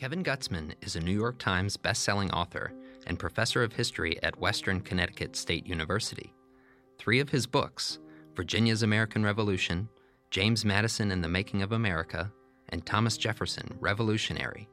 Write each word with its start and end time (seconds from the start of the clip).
Kevin 0.00 0.24
Gutzman 0.24 0.72
is 0.80 0.96
a 0.96 1.00
New 1.00 1.12
York 1.12 1.38
Times 1.38 1.76
bestselling 1.76 2.32
author 2.32 2.72
and 3.06 3.18
professor 3.18 3.62
of 3.62 3.74
history 3.74 4.18
at 4.22 4.40
Western 4.40 4.80
Connecticut 4.80 5.36
State 5.36 5.66
University. 5.66 6.32
Three 6.98 7.20
of 7.20 7.28
his 7.28 7.46
books, 7.46 7.98
Virginia's 8.34 8.82
American 8.82 9.22
Revolution, 9.22 9.90
James 10.30 10.64
Madison 10.64 11.10
and 11.10 11.22
the 11.22 11.28
Making 11.28 11.60
of 11.60 11.72
America, 11.72 12.32
and 12.70 12.86
Thomas 12.86 13.18
Jefferson, 13.18 13.76
Revolutionary, 13.78 14.70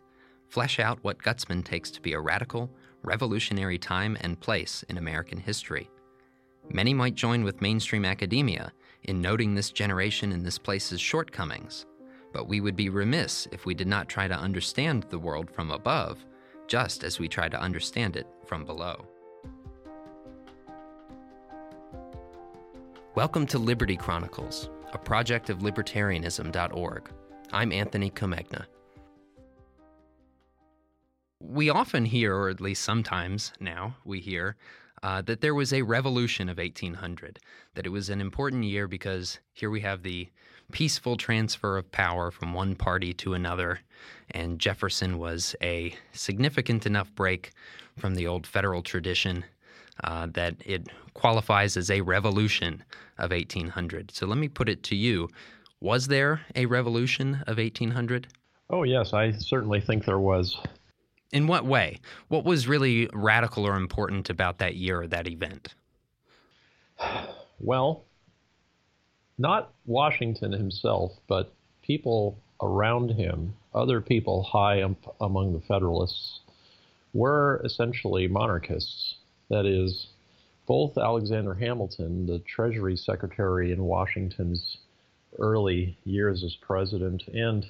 flesh 0.48 0.80
out 0.80 1.04
what 1.04 1.22
Gutzman 1.22 1.66
takes 1.66 1.92
to 1.92 2.02
be 2.02 2.14
a 2.14 2.22
radical, 2.22 2.72
revolutionary 3.04 3.78
time 3.78 4.18
and 4.22 4.40
place 4.40 4.86
in 4.88 4.98
American 4.98 5.40
history. 5.40 5.90
Many 6.70 6.94
might 6.94 7.16
join 7.16 7.44
with 7.44 7.62
mainstream 7.62 8.06
academia 8.06 8.72
in 9.04 9.20
noting 9.20 9.56
this 9.56 9.72
generation 9.72 10.32
and 10.32 10.46
this 10.46 10.58
place's 10.58 11.02
shortcomings, 11.02 11.86
but 12.34 12.48
we 12.48 12.62
would 12.62 12.76
be 12.76 12.90
remiss 12.90 13.48
if 13.52 13.66
we 13.66 13.74
did 13.74 13.88
not 13.88 14.10
try 14.10 14.28
to 14.28 14.38
understand 14.38 15.04
the 15.10 15.20
world 15.20 15.50
from 15.50 15.72
above, 15.72 16.26
just 16.68 17.04
as 17.04 17.20
we 17.20 17.28
try 17.28 17.48
to 17.48 17.60
understand 17.60 18.16
it 18.16 18.28
from 18.46 18.66
below. 18.66 19.06
Welcome 23.16 23.48
to 23.48 23.58
Liberty 23.58 23.96
Chronicles, 23.96 24.70
a 24.94 24.98
project 24.98 25.50
of 25.50 25.60
libertarianism.org. 25.60 27.10
I'm 27.52 27.72
Anthony 27.72 28.12
Comegna. 28.12 28.66
We 31.42 31.70
often 31.70 32.06
hear, 32.06 32.36
or 32.36 32.50
at 32.50 32.62
least 32.62 32.84
sometimes 32.84 33.54
now, 33.60 33.96
we 34.04 34.20
hear 34.20 34.56
uh, 35.04 35.22
that 35.24 35.42
there 35.42 35.56
was 35.56 35.72
a 35.72 35.82
revolution 35.82 36.50
of 36.50 36.58
1800, 36.58 37.40
that 37.76 37.86
it 37.86 37.90
was 37.90 38.10
an 38.10 38.22
important 38.22 38.64
year 38.66 38.88
because 38.88 39.40
here 39.54 39.70
we 39.70 39.82
have 39.82 40.04
the 40.04 40.30
peaceful 40.72 41.18
transfer 41.18 41.78
of 41.78 41.92
power 41.92 42.32
from 42.32 42.54
one 42.54 42.76
party 42.76 43.14
to 43.14 43.34
another, 43.34 43.80
and 44.32 44.60
Jefferson 44.60 45.18
was 45.18 45.56
a 45.62 45.96
significant 46.12 46.86
enough 46.86 47.14
break 47.16 47.52
from 47.98 48.16
the 48.16 48.28
old 48.28 48.46
federal 48.46 48.82
tradition 48.82 49.46
uh, 50.04 50.28
that 50.34 50.56
it 50.66 50.88
qualifies 51.14 51.78
as 51.78 51.90
a 51.90 52.02
revolution 52.02 52.84
of 53.18 53.32
1800. 53.32 54.12
So 54.12 54.28
let 54.28 54.38
me 54.38 54.48
put 54.48 54.70
it 54.70 54.84
to 54.84 54.96
you 54.96 55.30
was 55.80 56.08
there 56.08 56.42
a 56.56 56.66
revolution 56.66 57.44
of 57.46 57.58
1800? 57.58 58.28
Oh, 58.72 58.82
yes, 58.84 59.14
I 59.14 59.32
certainly 59.32 59.80
think 59.80 60.06
there 60.06 60.20
was. 60.20 60.58
In 61.32 61.46
what 61.46 61.66
way? 61.66 62.00
What 62.30 62.46
was 62.46 62.68
really 62.68 63.08
radical 63.14 63.66
or 63.66 63.76
important 63.76 64.30
about 64.30 64.58
that 64.58 64.76
year 64.76 65.02
or 65.02 65.08
that 65.08 65.28
event? 65.28 65.76
Well, 67.60 68.06
not 69.38 69.74
Washington 69.86 70.52
himself, 70.52 71.12
but 71.28 71.54
people 71.82 72.38
around 72.62 73.12
him, 73.12 73.54
other 73.74 74.02
people 74.02 74.44
high 74.44 74.82
up 74.82 75.16
among 75.22 75.54
the 75.54 75.62
Federalists, 75.62 76.40
were 77.14 77.62
essentially 77.64 78.28
monarchists. 78.28 79.16
That 79.50 79.66
is, 79.66 80.08
both 80.66 80.98
Alexander 80.98 81.54
Hamilton, 81.54 82.26
the 82.26 82.40
Treasury 82.40 82.98
Secretary 82.98 83.72
in 83.72 83.84
Washington's 83.84 84.78
early 85.40 85.98
years 86.04 86.44
as 86.44 86.56
president, 86.56 87.24
and 87.28 87.66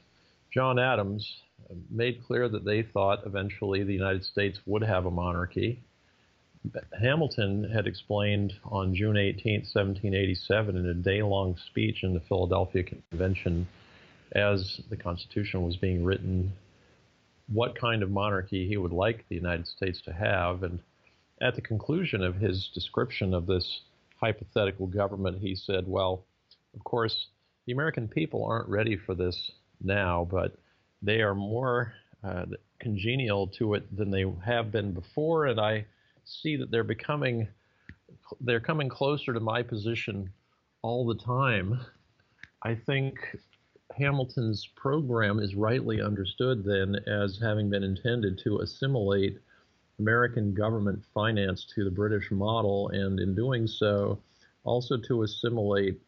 John 0.54 0.80
Adams 0.80 1.42
made 1.90 2.24
clear 2.26 2.48
that 2.50 2.66
they 2.66 2.82
thought 2.82 3.26
eventually 3.26 3.84
the 3.84 3.94
United 3.94 4.24
States 4.24 4.60
would 4.66 4.84
have 4.84 5.06
a 5.06 5.12
monarchy. 5.12 5.82
Hamilton 7.00 7.70
had 7.72 7.88
explained 7.88 8.54
on 8.66 8.96
June 8.96 9.18
18, 9.18 9.62
1787, 9.62 10.76
in 10.76 10.86
a 10.88 10.94
day 10.94 11.22
long 11.22 11.56
speech 11.68 12.04
in 12.04 12.14
the 12.14 12.20
Philadelphia 12.22 12.84
Convention, 12.84 13.68
as 14.34 14.82
the 14.90 14.98
Constitution 14.98 15.64
was 15.64 15.78
being 15.78 16.04
written, 16.04 16.52
what 17.48 17.80
kind 17.80 18.04
of 18.04 18.10
monarchy 18.10 18.68
he 18.68 18.78
would 18.78 18.92
like 18.92 19.26
the 19.30 19.36
United 19.36 19.68
States 19.68 20.02
to 20.02 20.12
have. 20.12 20.64
And 20.64 20.80
at 21.42 21.56
the 21.56 21.62
conclusion 21.62 22.24
of 22.24 22.36
his 22.36 22.70
description 22.74 23.34
of 23.34 23.46
this 23.46 23.82
hypothetical 24.20 24.88
government, 24.88 25.40
he 25.40 25.56
said, 25.56 25.88
Well, 25.88 26.26
of 26.76 26.84
course, 26.84 27.28
the 27.66 27.74
American 27.74 28.08
people 28.08 28.46
aren't 28.46 28.70
ready 28.70 28.98
for 28.98 29.16
this 29.16 29.52
now, 29.82 30.28
but 30.30 30.58
they 31.02 31.22
are 31.22 31.36
more 31.36 31.94
uh, 32.24 32.46
congenial 32.80 33.48
to 33.60 33.76
it 33.76 33.96
than 33.96 34.12
they 34.12 34.26
have 34.46 34.72
been 34.72 34.94
before, 34.94 35.46
and 35.46 35.60
I 35.60 35.86
see 36.28 36.58
that 36.58 36.70
they're 36.70 36.84
becoming 36.84 37.48
they're 38.42 38.60
coming 38.60 38.90
closer 38.90 39.34
to 39.34 39.40
my 39.40 39.64
position 39.64 40.30
all 40.82 41.06
the 41.06 41.16
time. 41.16 41.80
I 42.64 42.76
think 42.76 43.18
Hamilton's 43.98 44.68
program 44.76 45.40
is 45.40 45.56
rightly 45.56 46.02
understood 46.02 46.64
then 46.64 46.96
as 47.08 47.40
having 47.42 47.70
been 47.70 47.84
intended 47.84 48.40
to 48.44 48.60
assimilate 48.60 49.40
American 50.00 50.54
government 50.54 51.04
finance 51.14 51.66
to 51.76 51.84
the 51.84 51.92
British 51.92 52.30
model, 52.30 52.90
and 52.90 53.20
in 53.20 53.34
doing 53.34 53.66
so, 53.66 54.20
also 54.64 54.98
to 54.98 55.24
assimilate 55.24 56.00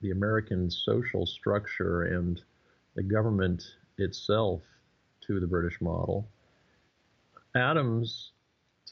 the 0.00 0.10
American 0.10 0.70
social 0.70 1.24
structure 1.24 2.02
and 2.02 2.42
the 2.94 3.02
government 3.02 3.62
itself 3.96 4.62
to 5.26 5.40
the 5.40 5.46
British 5.46 5.80
model. 5.80 6.28
Adams 7.54 8.32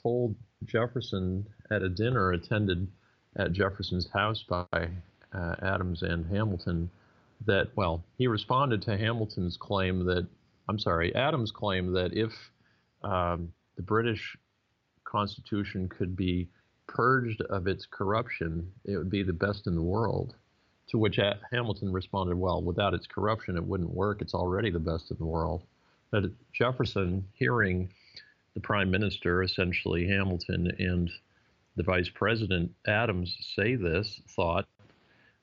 told 0.03 0.35
Jefferson 0.67 1.47
at 1.71 1.83
a 1.83 1.89
dinner 1.89 2.33
attended 2.33 2.89
at 3.37 3.53
Jefferson's 3.53 4.09
house 4.13 4.43
by 4.49 4.89
uh, 5.33 5.55
Adams 5.63 6.03
and 6.03 6.27
Hamilton 6.27 6.91
that, 7.47 7.69
well, 7.77 8.03
he 8.17 8.27
responded 8.27 8.83
to 8.83 8.97
Hamilton's 8.97 9.57
claim 9.57 10.05
that, 10.07 10.27
I'm 10.69 10.79
sorry, 10.79 11.15
Adams' 11.15 11.51
claim 11.51 11.93
that 11.93 12.15
if 12.15 12.33
um, 13.03 13.53
the 13.77 13.83
British 13.83 14.37
Constitution 15.05 15.89
could 15.89 16.17
be 16.17 16.49
purged 16.87 17.43
of 17.43 17.67
its 17.67 17.87
corruption, 17.91 18.73
it 18.85 18.97
would 18.97 19.11
be 19.11 19.23
the 19.23 19.33
best 19.33 19.67
in 19.67 19.75
the 19.75 19.83
world. 19.83 20.35
To 20.91 20.99
which 20.99 21.19
Hamilton 21.51 21.93
responded, 21.93 22.37
well, 22.37 22.63
without 22.63 22.95
its 22.95 23.07
corruption, 23.07 23.57
it 23.57 23.65
wouldn't 23.65 23.91
work. 23.91 24.23
It's 24.23 24.35
already 24.35 24.71
the 24.71 24.79
best 24.79 25.11
in 25.11 25.17
the 25.19 25.25
world. 25.25 25.65
But 26.11 26.25
Jefferson, 26.53 27.27
hearing 27.35 27.91
the 28.57 28.61
prime 28.63 28.91
minister, 28.91 29.43
essentially 29.43 30.09
Hamilton, 30.09 30.73
and 30.79 31.11
the 31.77 31.83
vice 31.83 32.09
president, 32.09 32.73
Adams, 32.87 33.37
say 33.55 33.77
this, 33.77 34.23
thought, 34.35 34.67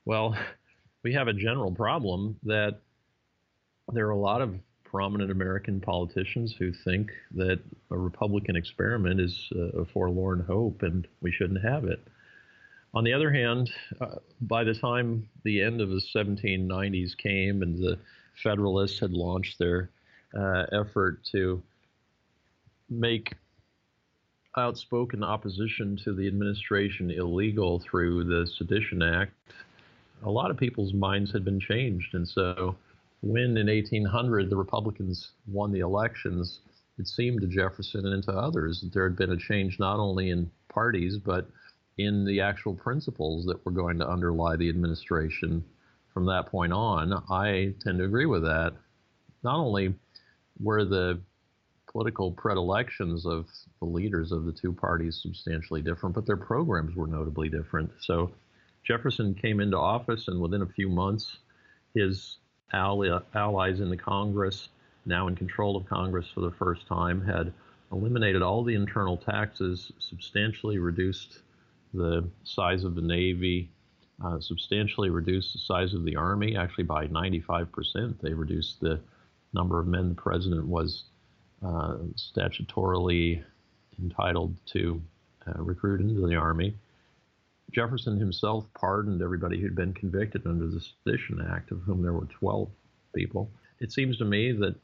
well, 0.03 0.35
we 1.03 1.13
have 1.13 1.27
a 1.27 1.33
general 1.33 1.71
problem 1.71 2.35
that 2.41 2.79
there 3.93 4.07
are 4.07 4.11
a 4.11 4.17
lot 4.17 4.41
of 4.41 4.55
prominent 4.83 5.29
American 5.29 5.79
politicians 5.79 6.55
who 6.57 6.73
think 6.73 7.11
that 7.35 7.59
a 7.91 7.97
Republican 7.97 8.55
experiment 8.55 9.21
is 9.21 9.47
a 9.75 9.85
forlorn 9.85 10.43
hope 10.47 10.81
and 10.81 11.07
we 11.21 11.31
shouldn't 11.31 11.63
have 11.63 11.85
it. 11.85 11.99
On 12.95 13.03
the 13.03 13.13
other 13.13 13.31
hand, 13.31 13.69
uh, 14.01 14.15
by 14.41 14.63
the 14.63 14.73
time 14.73 15.29
the 15.43 15.61
end 15.61 15.81
of 15.81 15.89
the 15.89 16.01
1790s 16.15 17.15
came 17.15 17.61
and 17.61 17.77
the 17.77 17.99
Federalists 18.41 18.99
had 18.99 19.11
launched 19.11 19.59
their 19.59 19.91
uh, 20.35 20.65
effort 20.71 21.23
to 21.31 21.61
make 22.89 23.33
outspoken 24.57 25.23
opposition 25.23 25.97
to 26.03 26.13
the 26.13 26.27
administration 26.27 27.09
illegal 27.09 27.79
through 27.79 28.23
the 28.23 28.47
Sedition 28.57 29.01
Act, 29.01 29.33
a 30.23 30.29
lot 30.29 30.51
of 30.51 30.57
people's 30.57 30.93
minds 30.93 31.31
had 31.31 31.43
been 31.43 31.59
changed. 31.59 32.13
And 32.13 32.27
so 32.27 32.75
when 33.21 33.57
in 33.57 33.67
1800 33.67 34.49
the 34.49 34.55
Republicans 34.55 35.31
won 35.47 35.71
the 35.71 35.79
elections, 35.79 36.59
it 36.99 37.07
seemed 37.07 37.41
to 37.41 37.47
Jefferson 37.47 38.05
and 38.05 38.23
to 38.23 38.31
others 38.31 38.81
that 38.81 38.93
there 38.93 39.07
had 39.07 39.17
been 39.17 39.31
a 39.31 39.37
change 39.37 39.79
not 39.79 39.99
only 39.99 40.29
in 40.29 40.51
parties, 40.69 41.17
but 41.17 41.49
in 41.97 42.25
the 42.25 42.41
actual 42.41 42.73
principles 42.73 43.45
that 43.45 43.63
were 43.65 43.71
going 43.71 43.97
to 43.99 44.07
underlie 44.07 44.55
the 44.55 44.69
administration 44.69 45.63
from 46.13 46.25
that 46.25 46.47
point 46.47 46.73
on. 46.73 47.13
I 47.29 47.73
tend 47.83 47.99
to 47.99 48.05
agree 48.05 48.25
with 48.25 48.43
that. 48.43 48.73
Not 49.43 49.57
only 49.57 49.95
were 50.59 50.85
the 50.85 51.19
political 51.93 52.31
predilections 52.31 53.25
of 53.25 53.47
the 53.79 53.85
leaders 53.85 54.31
of 54.31 54.45
the 54.45 54.51
two 54.51 54.73
parties 54.73 55.19
substantially 55.21 55.81
different, 55.81 56.15
but 56.15 56.25
their 56.25 56.37
programs 56.37 56.95
were 56.95 57.07
notably 57.07 57.49
different. 57.49 57.89
So 58.01 58.31
Jefferson 58.83 59.35
came 59.35 59.59
into 59.59 59.77
office, 59.77 60.27
and 60.27 60.41
within 60.41 60.63
a 60.63 60.67
few 60.67 60.89
months, 60.89 61.37
his 61.93 62.37
ally, 62.73 63.19
allies 63.35 63.79
in 63.79 63.89
the 63.89 63.97
Congress, 63.97 64.69
now 65.05 65.27
in 65.27 65.35
control 65.35 65.77
of 65.77 65.85
Congress 65.85 66.27
for 66.33 66.41
the 66.41 66.51
first 66.51 66.87
time, 66.87 67.23
had 67.23 67.53
eliminated 67.91 68.41
all 68.41 68.63
the 68.63 68.73
internal 68.73 69.15
taxes, 69.15 69.91
substantially 69.99 70.79
reduced 70.79 71.39
the 71.93 72.27
size 72.43 72.83
of 72.83 72.95
the 72.95 73.01
Navy, 73.01 73.69
uh, 74.23 74.39
substantially 74.39 75.11
reduced 75.11 75.53
the 75.53 75.59
size 75.59 75.93
of 75.93 76.03
the 76.05 76.15
Army, 76.15 76.55
actually 76.55 76.85
by 76.85 77.05
95%. 77.07 78.19
They 78.19 78.33
reduced 78.33 78.79
the 78.79 78.99
number 79.53 79.79
of 79.79 79.85
men 79.85 80.09
the 80.09 80.15
president 80.15 80.65
was 80.65 81.03
uh, 81.63 81.97
statutorily 82.15 83.43
entitled 84.01 84.55
to 84.67 85.01
uh, 85.47 85.61
recruit 85.61 86.01
into 86.01 86.27
the 86.27 86.35
Army. 86.35 86.75
Jefferson 87.71 88.19
himself 88.19 88.65
pardoned 88.73 89.21
everybody 89.21 89.59
who'd 89.59 89.75
been 89.75 89.93
convicted 89.93 90.45
under 90.45 90.67
the 90.67 90.81
Sedition 90.81 91.45
Act, 91.51 91.71
of 91.71 91.81
whom 91.81 92.01
there 92.01 92.13
were 92.13 92.25
12 92.25 92.69
people. 93.15 93.49
It 93.79 93.91
seems 93.91 94.17
to 94.17 94.25
me 94.25 94.51
that 94.51 94.75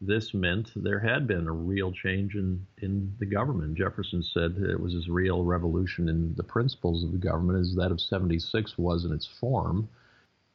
this 0.00 0.32
meant 0.32 0.70
there 0.76 1.00
had 1.00 1.26
been 1.26 1.48
a 1.48 1.52
real 1.52 1.90
change 1.90 2.36
in, 2.36 2.64
in 2.80 3.12
the 3.18 3.26
government. 3.26 3.76
Jefferson 3.76 4.22
said 4.22 4.56
it 4.58 4.80
was 4.80 4.94
as 4.94 5.08
real 5.08 5.42
revolution 5.42 6.08
in 6.08 6.34
the 6.36 6.44
principles 6.44 7.02
of 7.02 7.10
the 7.10 7.18
government 7.18 7.58
as 7.58 7.74
that 7.74 7.90
of 7.90 8.00
76 8.00 8.78
was 8.78 9.04
in 9.04 9.12
its 9.12 9.26
form. 9.26 9.88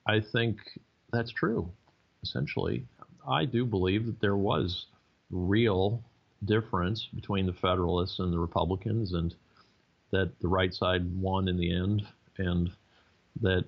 I 0.08 0.22
think 0.22 0.60
that's 1.12 1.32
true, 1.32 1.70
essentially. 2.24 2.86
I 3.28 3.46
do 3.46 3.66
believe 3.66 4.06
that 4.06 4.22
there 4.22 4.38
was 4.38 4.86
real 5.34 6.04
difference 6.46 7.08
between 7.14 7.46
the 7.46 7.54
Federalists 7.54 8.20
and 8.20 8.32
the 8.32 8.40
Republicans, 8.40 9.14
and 9.14 9.34
that 10.12 10.40
the 10.40 10.48
right 10.48 10.74
side 10.74 11.04
won 11.20 11.48
in 11.48 11.58
the 11.58 11.74
end, 11.74 12.06
and 12.38 12.72
that 13.42 13.66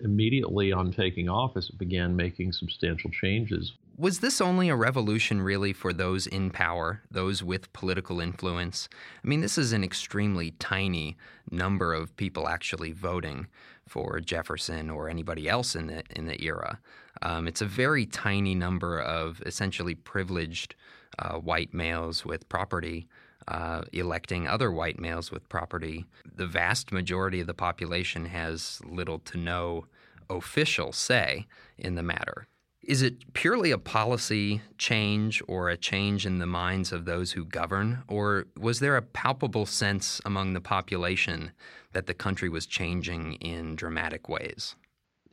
immediately 0.00 0.72
on 0.72 0.92
taking 0.92 1.28
office, 1.28 1.70
it 1.70 1.78
began 1.78 2.16
making 2.16 2.52
substantial 2.52 3.10
changes. 3.10 3.74
Was 3.96 4.18
this 4.18 4.40
only 4.40 4.68
a 4.68 4.74
revolution 4.74 5.40
really 5.40 5.72
for 5.72 5.92
those 5.92 6.26
in 6.26 6.50
power, 6.50 7.02
those 7.10 7.44
with 7.44 7.72
political 7.72 8.20
influence? 8.20 8.88
I 9.22 9.28
mean, 9.28 9.40
this 9.40 9.56
is 9.56 9.72
an 9.72 9.84
extremely 9.84 10.50
tiny 10.52 11.16
number 11.50 11.94
of 11.94 12.16
people 12.16 12.48
actually 12.48 12.90
voting 12.90 13.46
for 13.86 14.18
Jefferson 14.18 14.90
or 14.90 15.08
anybody 15.08 15.48
else 15.48 15.76
in 15.76 15.86
the 15.86 16.02
in 16.10 16.26
the 16.26 16.42
era. 16.42 16.80
Um, 17.24 17.48
it's 17.48 17.62
a 17.62 17.66
very 17.66 18.06
tiny 18.06 18.54
number 18.54 19.00
of 19.00 19.42
essentially 19.46 19.94
privileged 19.94 20.76
uh, 21.18 21.38
white 21.38 21.72
males 21.72 22.24
with 22.24 22.48
property 22.48 23.08
uh, 23.48 23.82
electing 23.92 24.46
other 24.46 24.70
white 24.70 24.98
males 24.98 25.30
with 25.30 25.48
property. 25.48 26.06
The 26.36 26.46
vast 26.46 26.92
majority 26.92 27.40
of 27.40 27.46
the 27.46 27.54
population 27.54 28.26
has 28.26 28.80
little 28.84 29.18
to 29.20 29.38
no 29.38 29.86
official 30.30 30.92
say 30.92 31.46
in 31.78 31.94
the 31.94 32.02
matter. 32.02 32.46
Is 32.82 33.00
it 33.00 33.32
purely 33.32 33.70
a 33.70 33.78
policy 33.78 34.60
change 34.76 35.42
or 35.48 35.70
a 35.70 35.76
change 35.76 36.26
in 36.26 36.38
the 36.38 36.46
minds 36.46 36.92
of 36.92 37.06
those 37.06 37.32
who 37.32 37.46
govern, 37.46 38.02
or 38.08 38.46
was 38.58 38.80
there 38.80 38.96
a 38.96 39.02
palpable 39.02 39.64
sense 39.64 40.20
among 40.24 40.52
the 40.52 40.60
population 40.60 41.52
that 41.92 42.06
the 42.06 42.12
country 42.12 42.50
was 42.50 42.66
changing 42.66 43.34
in 43.34 43.74
dramatic 43.74 44.28
ways? 44.28 44.76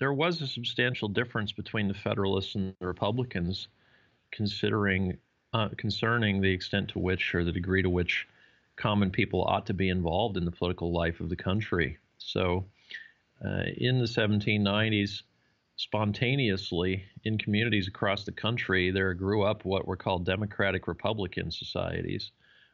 There 0.01 0.11
was 0.11 0.41
a 0.41 0.47
substantial 0.47 1.09
difference 1.09 1.51
between 1.51 1.87
the 1.87 1.93
Federalists 1.93 2.55
and 2.55 2.73
the 2.79 2.87
Republicans, 2.87 3.67
considering 4.31 5.19
uh, 5.53 5.69
concerning 5.77 6.41
the 6.41 6.49
extent 6.49 6.89
to 6.89 6.99
which 6.99 7.35
or 7.35 7.43
the 7.43 7.51
degree 7.51 7.83
to 7.83 7.89
which 7.89 8.27
common 8.77 9.11
people 9.11 9.43
ought 9.43 9.67
to 9.67 9.75
be 9.75 9.89
involved 9.89 10.37
in 10.37 10.45
the 10.45 10.49
political 10.49 10.91
life 10.91 11.19
of 11.19 11.29
the 11.29 11.35
country. 11.35 11.99
So, 12.17 12.65
uh, 13.45 13.65
in 13.77 13.99
the 13.99 14.05
1790s, 14.05 15.21
spontaneously 15.75 17.03
in 17.23 17.37
communities 17.37 17.87
across 17.87 18.23
the 18.23 18.31
country, 18.31 18.89
there 18.89 19.13
grew 19.13 19.43
up 19.43 19.65
what 19.65 19.87
were 19.87 19.97
called 19.97 20.25
democratic 20.25 20.87
republican 20.87 21.51
societies, 21.51 22.31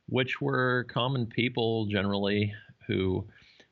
which 0.07 0.39
were 0.39 0.85
common 0.85 1.25
people 1.25 1.87
generally 1.87 2.53
who 2.87 3.27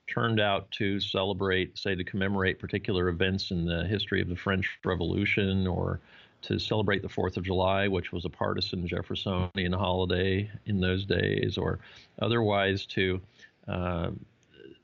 turned 0.07 0.39
out 0.39 0.69
to 0.71 0.99
celebrate, 0.99 1.77
say, 1.77 1.95
to 1.95 2.03
commemorate 2.03 2.59
particular 2.59 3.09
events 3.09 3.51
in 3.51 3.65
the 3.65 3.85
history 3.85 4.21
of 4.21 4.29
the 4.29 4.35
French 4.35 4.79
Revolution 4.83 5.67
or 5.67 5.99
to 6.43 6.59
celebrate 6.59 7.01
the 7.01 7.09
Fourth 7.09 7.37
of 7.37 7.43
July, 7.43 7.87
which 7.87 8.11
was 8.11 8.25
a 8.25 8.29
partisan 8.29 8.87
Jeffersonian 8.87 9.73
holiday 9.73 10.49
in 10.67 10.79
those 10.79 11.05
days, 11.05 11.57
or 11.57 11.79
otherwise 12.19 12.85
to 12.85 13.19
uh, 13.67 14.11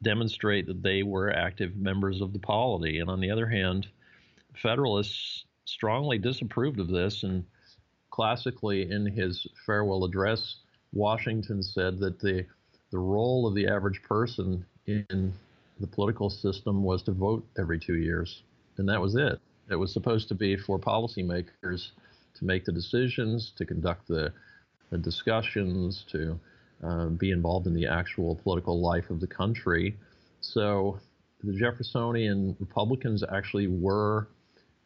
demonstrate 0.01 0.65
that 0.65 0.81
they 0.81 1.03
were 1.03 1.31
active 1.31 1.75
members 1.75 2.21
of 2.21 2.33
the 2.33 2.39
polity. 2.39 2.99
And 2.99 3.09
on 3.09 3.19
the 3.19 3.29
other 3.29 3.45
hand, 3.45 3.87
Federalists 4.55 5.45
strongly 5.65 6.17
disapproved 6.17 6.79
of 6.79 6.87
this, 6.87 7.23
and 7.23 7.45
classically 8.09 8.89
in 8.89 9.05
his 9.05 9.47
farewell 9.65 10.03
address, 10.03 10.57
Washington 10.93 11.63
said 11.63 11.99
that 11.99 12.19
the 12.19 12.45
the 12.91 12.99
role 12.99 13.47
of 13.47 13.55
the 13.55 13.67
average 13.67 14.01
person 14.03 14.65
in 14.87 15.33
the 15.79 15.87
political 15.87 16.29
system 16.29 16.83
was 16.83 17.03
to 17.03 17.11
vote 17.11 17.45
every 17.57 17.79
two 17.79 17.97
years, 17.97 18.43
and 18.77 18.87
that 18.89 19.01
was 19.01 19.15
it. 19.15 19.39
It 19.69 19.75
was 19.75 19.93
supposed 19.93 20.27
to 20.29 20.35
be 20.35 20.57
for 20.57 20.79
policymakers 20.79 21.89
to 22.35 22.45
make 22.45 22.65
the 22.65 22.71
decisions, 22.71 23.51
to 23.57 23.65
conduct 23.65 24.07
the, 24.07 24.33
the 24.89 24.97
discussions, 24.97 26.05
to 26.11 26.39
uh, 26.83 27.05
be 27.07 27.31
involved 27.31 27.67
in 27.67 27.73
the 27.73 27.87
actual 27.87 28.35
political 28.35 28.81
life 28.81 29.09
of 29.09 29.19
the 29.19 29.27
country. 29.27 29.95
So 30.41 30.99
the 31.43 31.53
Jeffersonian 31.53 32.55
Republicans 32.59 33.23
actually 33.31 33.67
were 33.67 34.27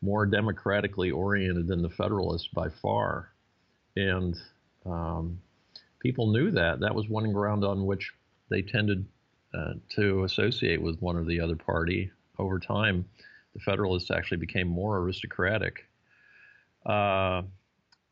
more 0.01 0.25
democratically 0.25 1.11
oriented 1.11 1.67
than 1.67 1.81
the 1.81 1.89
Federalists 1.89 2.49
by 2.53 2.67
far. 2.81 3.31
And 3.95 4.35
um, 4.85 5.39
people 5.99 6.31
knew 6.31 6.51
that. 6.51 6.79
That 6.81 6.93
was 6.93 7.07
one 7.09 7.31
ground 7.31 7.63
on 7.63 7.85
which 7.85 8.11
they 8.49 8.61
tended 8.61 9.05
uh, 9.55 9.73
to 9.89 10.23
associate 10.23 10.81
with 10.81 11.01
one 11.01 11.15
or 11.15 11.23
the 11.23 11.39
other 11.39 11.55
party. 11.55 12.11
Over 12.37 12.59
time, 12.59 13.05
the 13.53 13.59
Federalists 13.59 14.11
actually 14.11 14.37
became 14.37 14.67
more 14.67 14.97
aristocratic. 14.97 15.85
Uh, 16.85 17.43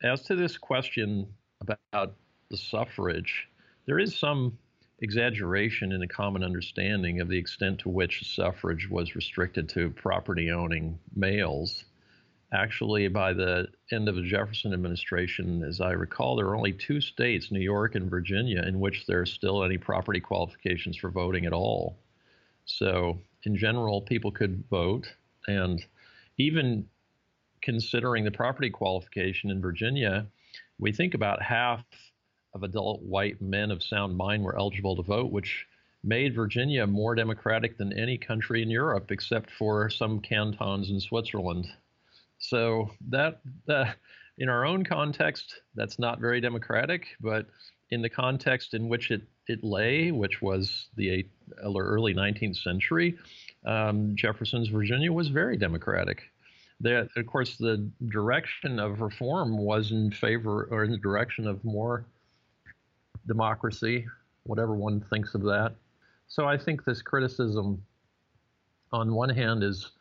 as 0.02 0.22
to 0.24 0.36
this 0.36 0.58
question 0.58 1.28
about 1.62 2.16
the 2.50 2.58
suffrage, 2.58 3.48
there 3.86 4.00
is 4.00 4.18
some 4.18 4.58
exaggeration 5.00 5.92
in 5.92 6.00
the 6.00 6.08
common 6.08 6.44
understanding 6.44 7.20
of 7.20 7.28
the 7.28 7.38
extent 7.38 7.80
to 7.80 7.90
which 7.90 8.34
suffrage 8.36 8.90
was 8.90 9.16
restricted 9.16 9.68
to 9.70 9.90
property 9.90 10.52
owning 10.52 10.98
males. 11.16 11.84
Actually, 12.54 13.08
by 13.08 13.34
the 13.34 13.68
end 13.92 14.08
of 14.08 14.16
the 14.16 14.22
Jefferson 14.22 14.74
administration, 14.74 15.64
as 15.64 15.82
I 15.82 15.92
recall, 15.92 16.36
there 16.36 16.46
are 16.48 16.56
only 16.56 16.72
two 16.72 17.02
states, 17.02 17.52
New 17.52 17.60
York 17.60 17.96
and 17.96 18.12
Virginia, 18.12 18.62
in 18.62 18.80
which 18.80 19.08
there 19.08 19.22
are 19.22 19.26
still 19.26 19.64
any 19.64 19.80
property 19.80 20.20
qualifications 20.20 20.96
for 20.96 21.10
voting 21.10 21.48
at 21.48 21.54
all. 21.54 21.98
So, 22.66 23.20
in 23.44 23.56
general, 23.56 24.02
people 24.02 24.32
could 24.32 24.64
vote. 24.70 25.12
And 25.48 25.84
even 26.38 26.88
considering 27.64 28.24
the 28.24 28.30
property 28.32 28.70
qualification 28.70 29.50
in 29.50 29.60
Virginia, 29.60 30.28
we 30.78 30.92
think 30.92 31.16
about 31.16 31.42
half 31.42 31.84
of 32.54 32.62
adult 32.62 33.02
white 33.02 33.42
men 33.42 33.72
of 33.72 33.82
sound 33.82 34.16
mind 34.16 34.44
were 34.44 34.60
eligible 34.60 34.96
to 34.98 35.02
vote, 35.02 35.32
which 35.32 35.66
made 36.04 36.36
Virginia 36.36 36.86
more 36.86 37.16
democratic 37.16 37.80
than 37.80 37.94
any 37.94 38.18
country 38.18 38.62
in 38.62 38.70
Europe 38.70 39.10
except 39.10 39.50
for 39.50 39.90
some 39.90 40.20
cantons 40.20 40.92
in 40.92 41.00
Switzerland. 41.00 41.66
So 42.44 42.92
that 43.10 43.40
uh, 43.70 43.86
in 44.38 44.50
our 44.50 44.66
own 44.66 44.84
context, 44.84 45.62
that's 45.76 45.98
not 45.98 46.20
very 46.20 46.42
democratic, 46.42 47.08
but 47.22 47.48
in 47.90 48.02
the 48.02 48.10
context 48.10 48.74
in 48.74 48.90
which 48.90 49.12
it, 49.12 49.22
it 49.48 49.64
lay, 49.64 50.12
which 50.12 50.42
was 50.42 50.90
the 50.98 51.26
early 51.64 52.14
19th 52.14 52.58
century, 52.58 53.18
um, 53.66 54.14
Jefferson's 54.16 54.68
Virginia 54.68 55.12
was 55.12 55.30
very 55.30 55.56
democratic. 55.56 56.24
That, 56.82 57.08
of 57.16 57.26
course, 57.28 57.56
the 57.56 57.90
direction 58.10 58.78
of 58.78 59.00
reform 59.00 59.58
was 59.58 59.94
in 59.94 60.12
favor 60.12 60.68
or 60.70 60.84
in 60.84 60.92
the 60.92 60.98
direction 60.98 61.48
of 61.48 61.64
more 61.64 62.06
democracy, 63.26 64.06
whatever 64.44 64.76
one 64.76 65.00
thinks 65.10 65.34
of 65.34 65.44
that. 65.44 65.76
So 66.28 66.46
I 66.46 66.58
think 66.58 66.84
this 66.84 67.02
criticism, 67.02 67.82
on 68.92 69.14
one 69.14 69.30
hand, 69.30 69.64
is 69.64 69.92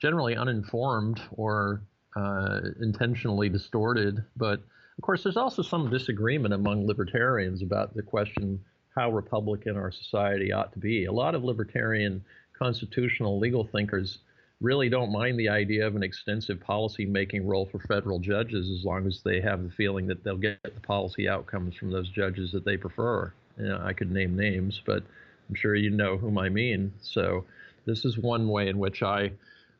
generally 0.00 0.36
uninformed 0.36 1.20
or 1.32 1.82
uh, 2.16 2.60
intentionally 2.80 3.48
distorted. 3.48 4.24
But 4.36 4.60
of 4.98 5.02
course, 5.02 5.22
there's 5.22 5.36
also 5.36 5.62
some 5.62 5.90
disagreement 5.90 6.54
among 6.54 6.86
libertarians 6.86 7.62
about 7.62 7.94
the 7.94 8.02
question 8.02 8.60
how 8.96 9.10
Republican 9.10 9.76
our 9.76 9.90
society 9.92 10.52
ought 10.52 10.72
to 10.72 10.78
be. 10.78 11.04
A 11.04 11.12
lot 11.12 11.34
of 11.34 11.44
libertarian 11.44 12.24
constitutional 12.58 13.38
legal 13.38 13.64
thinkers 13.64 14.18
really 14.62 14.88
don't 14.88 15.12
mind 15.12 15.38
the 15.38 15.50
idea 15.50 15.86
of 15.86 15.96
an 15.96 16.02
extensive 16.02 16.58
policy 16.60 17.04
making 17.04 17.46
role 17.46 17.66
for 17.66 17.78
federal 17.80 18.18
judges 18.18 18.70
as 18.70 18.84
long 18.86 19.06
as 19.06 19.20
they 19.22 19.38
have 19.40 19.62
the 19.62 19.70
feeling 19.70 20.06
that 20.06 20.24
they'll 20.24 20.38
get 20.38 20.62
the 20.62 20.80
policy 20.80 21.28
outcomes 21.28 21.74
from 21.76 21.90
those 21.90 22.08
judges 22.08 22.52
that 22.52 22.64
they 22.64 22.78
prefer. 22.78 23.30
You 23.58 23.68
know, 23.68 23.82
I 23.84 23.92
could 23.92 24.10
name 24.10 24.34
names, 24.34 24.80
but 24.86 25.02
I'm 25.48 25.54
sure 25.54 25.74
you 25.74 25.90
know 25.90 26.16
whom 26.16 26.38
I 26.38 26.48
mean. 26.48 26.92
So 27.02 27.44
this 27.84 28.06
is 28.06 28.16
one 28.16 28.48
way 28.48 28.68
in 28.68 28.78
which 28.78 29.02
I 29.02 29.32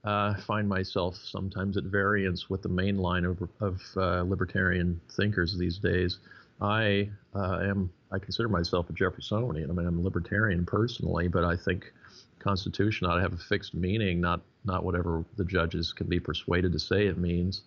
uh, 0.07 0.35
find 0.47 0.69
myself 0.69 1.17
sometimes 1.17 1.77
at 1.77 1.85
variance 1.85 2.49
with 2.49 2.63
the 2.63 2.69
main 2.69 2.97
line 2.97 3.25
of, 3.25 3.43
of 3.61 3.83
uh, 3.97 4.23
libertarian 4.23 5.01
thinkers 5.17 5.59
these 5.59 5.79
days. 5.79 6.19
I 6.61 7.11
uh, 7.35 7.59
am 7.63 7.91
I 8.13 8.19
consider 8.21 8.49
myself 8.49 8.89
a 8.89 8.93
Jeffersonian. 8.93 9.69
I 9.69 9.73
mean, 9.73 9.87
I'm 9.87 9.99
a 9.99 10.03
libertarian 10.03 10.65
personally, 10.65 11.27
but 11.29 11.45
I 11.45 11.57
think 11.57 11.93
Constitution 12.39 13.09
ought 13.09 13.17
to 13.17 13.21
have 13.21 13.33
a 13.33 13.37
fixed 13.49 13.75
meaning, 13.75 14.21
not 14.21 14.41
not 14.65 14.85
whatever 14.85 15.25
the 15.37 15.45
judges 15.45 15.93
can 15.93 16.07
be 16.07 16.21
persuaded 16.21 16.73
to 16.73 16.79
say 16.79 17.07
it 17.07 17.19
means. 17.19 17.63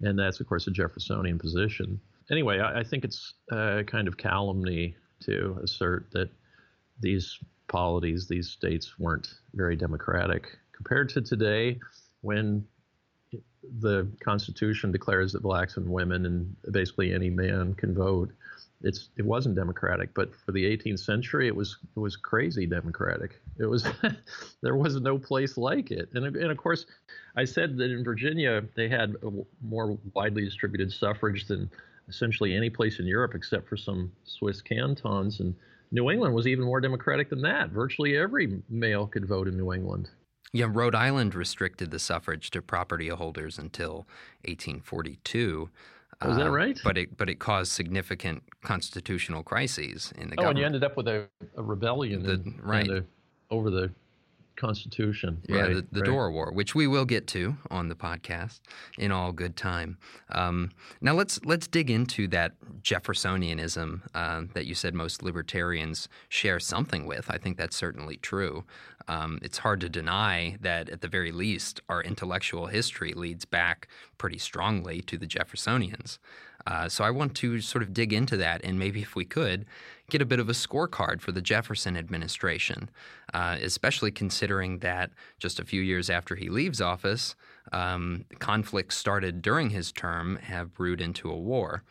And 0.00 0.18
that's, 0.18 0.38
of 0.40 0.46
course, 0.46 0.66
a 0.66 0.70
Jeffersonian 0.70 1.38
position. 1.38 2.00
Anyway, 2.30 2.60
I, 2.60 2.80
I 2.80 2.84
think 2.84 3.04
it's 3.04 3.34
a 3.50 3.82
kind 3.84 4.06
of 4.06 4.16
calumny 4.16 4.94
to 5.22 5.58
assert 5.62 6.10
that 6.12 6.28
these 7.00 7.38
polities, 7.66 8.28
these 8.28 8.50
states 8.50 8.98
weren't 8.98 9.28
very 9.54 9.74
democratic 9.74 10.46
compared 10.78 11.08
to 11.10 11.20
today 11.20 11.78
when 12.20 12.64
the 13.80 14.08
Constitution 14.20 14.92
declares 14.92 15.32
that 15.32 15.42
blacks 15.42 15.76
and 15.76 15.88
women 15.88 16.24
and 16.24 16.56
basically 16.70 17.12
any 17.12 17.30
man 17.30 17.74
can 17.74 17.94
vote. 17.94 18.30
It's 18.80 19.08
it 19.16 19.24
wasn't 19.24 19.56
democratic, 19.56 20.14
but 20.14 20.32
for 20.46 20.52
the 20.52 20.64
18th 20.64 21.00
century, 21.00 21.48
it 21.48 21.56
was 21.56 21.76
it 21.96 21.98
was 21.98 22.16
crazy 22.16 22.64
democratic. 22.64 23.40
It 23.58 23.66
was 23.66 23.84
there 24.62 24.76
was 24.76 25.00
no 25.00 25.18
place 25.18 25.56
like 25.56 25.90
it, 25.90 26.08
and 26.14 26.24
and 26.24 26.50
of 26.50 26.56
course, 26.56 26.86
I 27.36 27.44
said 27.44 27.76
that 27.78 27.90
in 27.90 28.04
Virginia 28.04 28.62
they 28.76 28.88
had 28.88 29.16
more 29.60 29.98
widely 30.14 30.44
distributed 30.44 30.92
suffrage 30.92 31.48
than 31.48 31.68
essentially 32.08 32.54
any 32.54 32.70
place 32.70 33.00
in 33.00 33.06
Europe 33.06 33.34
except 33.34 33.68
for 33.68 33.76
some 33.76 34.12
Swiss 34.24 34.62
cantons, 34.62 35.40
and 35.40 35.56
New 35.90 36.08
England 36.08 36.32
was 36.34 36.46
even 36.46 36.64
more 36.64 36.80
democratic 36.80 37.30
than 37.30 37.42
that. 37.42 37.70
Virtually 37.70 38.16
every 38.16 38.62
male 38.68 39.08
could 39.08 39.26
vote 39.26 39.48
in 39.48 39.56
New 39.56 39.72
England. 39.72 40.08
Yeah, 40.52 40.66
Rhode 40.70 40.94
Island 40.94 41.34
restricted 41.34 41.90
the 41.90 41.98
suffrage 41.98 42.50
to 42.50 42.62
property 42.62 43.08
holders 43.08 43.58
until 43.58 44.06
1842. 44.46 45.68
Was 46.24 46.36
uh, 46.36 46.44
that 46.44 46.50
right? 46.50 46.78
But 46.82 46.98
it 46.98 47.16
but 47.16 47.28
it 47.28 47.38
caused 47.38 47.72
significant 47.72 48.42
constitutional 48.62 49.42
crises 49.42 50.12
in 50.16 50.30
the 50.30 50.34
oh, 50.34 50.42
government. 50.42 50.50
and 50.50 50.58
you 50.58 50.66
ended 50.66 50.84
up 50.84 50.96
with 50.96 51.06
a, 51.06 51.28
a 51.56 51.62
rebellion 51.62 52.22
the, 52.22 52.32
in, 52.32 52.60
right. 52.62 52.86
The, 52.86 53.04
over 53.50 53.70
the 53.70 53.90
Constitution. 54.58 55.42
Yeah, 55.48 55.60
right, 55.60 55.74
the, 55.76 55.86
the 55.90 56.00
right. 56.00 56.10
Dorr 56.10 56.30
War, 56.30 56.52
which 56.52 56.74
we 56.74 56.86
will 56.86 57.04
get 57.04 57.26
to 57.28 57.56
on 57.70 57.88
the 57.88 57.94
podcast 57.94 58.60
in 58.98 59.12
all 59.12 59.32
good 59.32 59.56
time. 59.56 59.96
Um, 60.30 60.72
now 61.00 61.14
let's 61.14 61.42
let's 61.44 61.66
dig 61.66 61.90
into 61.90 62.28
that 62.28 62.52
Jeffersonianism 62.82 64.02
uh, 64.14 64.42
that 64.54 64.66
you 64.66 64.74
said 64.74 64.94
most 64.94 65.22
libertarians 65.22 66.08
share 66.28 66.60
something 66.60 67.06
with. 67.06 67.30
I 67.30 67.38
think 67.38 67.56
that's 67.56 67.76
certainly 67.76 68.16
true. 68.16 68.64
Um, 69.06 69.38
it's 69.42 69.58
hard 69.58 69.80
to 69.80 69.88
deny 69.88 70.58
that, 70.60 70.90
at 70.90 71.00
the 71.00 71.08
very 71.08 71.32
least, 71.32 71.80
our 71.88 72.02
intellectual 72.02 72.66
history 72.66 73.14
leads 73.14 73.46
back 73.46 73.88
pretty 74.18 74.36
strongly 74.38 75.00
to 75.02 75.16
the 75.16 75.26
Jeffersonians. 75.26 76.18
Uh, 76.66 76.88
so 76.88 77.02
I 77.04 77.10
want 77.10 77.34
to 77.36 77.60
sort 77.62 77.82
of 77.82 77.94
dig 77.94 78.12
into 78.12 78.36
that, 78.36 78.60
and 78.62 78.78
maybe 78.78 79.00
if 79.00 79.16
we 79.16 79.24
could, 79.24 79.64
get 80.10 80.22
a 80.22 80.26
bit 80.26 80.40
of 80.40 80.48
a 80.48 80.52
scorecard 80.52 81.20
for 81.20 81.32
the 81.32 81.42
Jefferson 81.42 81.96
administration, 81.96 82.88
uh, 83.34 83.58
especially 83.60 84.10
considering 84.10 84.78
that 84.78 85.10
just 85.38 85.60
a 85.60 85.64
few 85.64 85.82
years 85.82 86.08
after 86.08 86.34
he 86.34 86.48
leaves 86.48 86.80
office, 86.80 87.36
um, 87.72 88.24
conflicts 88.38 88.96
started 88.96 89.42
during 89.42 89.70
his 89.70 89.92
term 89.92 90.36
have 90.36 90.74
brewed 90.74 91.00
into 91.00 91.30
a 91.30 91.36
war. 91.36 91.82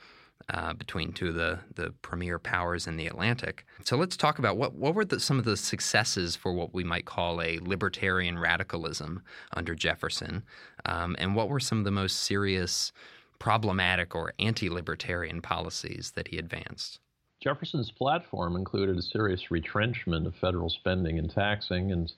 Uh, 0.49 0.71
between 0.71 1.11
two 1.11 1.27
of 1.27 1.35
the, 1.35 1.59
the 1.75 1.91
premier 2.03 2.39
powers 2.39 2.87
in 2.87 2.95
the 2.95 3.07
Atlantic. 3.07 3.65
So 3.83 3.97
let's 3.97 4.15
talk 4.15 4.39
about 4.39 4.55
what, 4.55 4.75
what 4.75 4.95
were 4.95 5.03
the, 5.03 5.19
some 5.19 5.39
of 5.39 5.43
the 5.43 5.57
successes 5.57 6.37
for 6.37 6.53
what 6.53 6.73
we 6.73 6.85
might 6.85 7.03
call 7.03 7.41
a 7.41 7.59
libertarian 7.61 8.39
radicalism 8.39 9.23
under 9.51 9.75
Jefferson, 9.75 10.43
um, 10.85 11.17
and 11.19 11.35
what 11.35 11.49
were 11.49 11.59
some 11.59 11.79
of 11.79 11.83
the 11.83 11.91
most 11.91 12.21
serious 12.21 12.93
problematic 13.39 14.15
or 14.15 14.31
anti 14.39 14.69
libertarian 14.69 15.41
policies 15.41 16.11
that 16.15 16.29
he 16.29 16.37
advanced? 16.37 17.01
Jefferson's 17.47 17.91
platform 17.91 18.57
included 18.57 18.97
a 18.97 19.01
serious 19.01 19.51
retrenchment 19.51 20.27
of 20.27 20.35
federal 20.35 20.69
spending 20.69 21.17
and 21.17 21.29
taxing. 21.29 21.93
And 21.93 22.11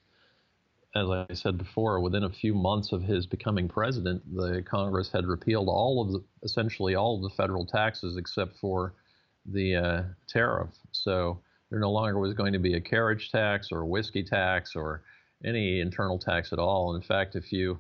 as 0.96 1.08
I 1.08 1.28
said 1.36 1.56
before, 1.56 2.00
within 2.00 2.24
a 2.24 2.32
few 2.32 2.56
months 2.56 2.92
of 2.94 3.04
his 3.04 3.28
becoming 3.28 3.68
president, 3.68 4.24
the 4.36 4.64
Congress 4.64 5.12
had 5.12 5.28
repealed 5.28 5.70
all 5.70 6.02
of 6.02 6.14
the, 6.14 6.24
essentially 6.42 6.96
all 6.96 7.18
of 7.18 7.22
the 7.22 7.30
federal 7.38 7.64
taxes 7.64 8.18
except 8.18 8.58
for 8.58 8.96
the 9.46 9.76
uh, 9.76 10.02
tariff. 10.28 10.72
So 10.94 11.40
there 11.70 11.80
no 11.80 11.92
longer 11.92 12.18
was 12.18 12.34
going 12.34 12.54
to 12.54 12.60
be 12.60 12.74
a 12.74 12.82
carriage 12.82 13.30
tax 13.30 13.72
or 13.72 13.82
a 13.82 13.88
whiskey 13.88 14.24
tax 14.24 14.76
or 14.76 15.04
any 15.46 15.80
internal 15.80 16.18
tax 16.18 16.52
at 16.54 16.58
all. 16.58 16.96
In 16.96 17.04
fact, 17.04 17.36
if 17.36 17.54
you 17.54 17.78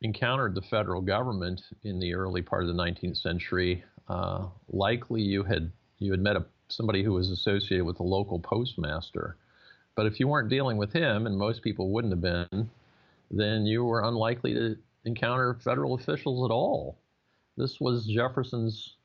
encountered 0.00 0.56
the 0.56 0.62
federal 0.62 1.02
government 1.02 1.62
in 1.84 2.00
the 2.00 2.14
early 2.14 2.42
part 2.42 2.64
of 2.64 2.68
the 2.68 2.82
19th 2.82 3.18
century, 3.18 3.84
uh, 4.08 4.46
likely 4.68 5.22
you 5.22 5.44
had 5.44 5.70
you 6.04 6.12
had 6.12 6.20
met 6.20 6.36
a, 6.36 6.44
somebody 6.68 7.02
who 7.02 7.12
was 7.12 7.30
associated 7.30 7.84
with 7.84 7.96
the 7.96 8.02
local 8.02 8.38
postmaster. 8.38 9.36
But 9.94 10.06
if 10.06 10.20
you 10.20 10.28
weren't 10.28 10.48
dealing 10.48 10.76
with 10.76 10.92
him, 10.92 11.26
and 11.26 11.36
most 11.36 11.62
people 11.62 11.90
wouldn't 11.90 12.12
have 12.12 12.20
been, 12.50 12.70
then 13.30 13.66
you 13.66 13.84
were 13.84 14.02
unlikely 14.02 14.54
to 14.54 14.76
encounter 15.04 15.54
federal 15.54 15.94
officials 15.94 16.44
at 16.48 16.52
all. 16.52 16.98
This 17.56 17.80
was 17.80 18.06
Jefferson's 18.06 18.96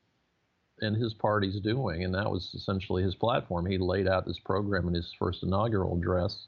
and 0.79 0.95
his 0.95 1.13
party's 1.13 1.59
doing, 1.59 2.03
and 2.03 2.13
that 2.13 2.29
was 2.29 2.53
essentially 2.53 3.01
his 3.01 3.15
platform. 3.15 3.65
He 3.65 3.79
laid 3.79 4.07
out 4.07 4.25
this 4.25 4.39
program 4.39 4.87
in 4.87 4.93
his 4.93 5.11
first 5.17 5.41
inaugural 5.43 5.97
address 5.97 6.47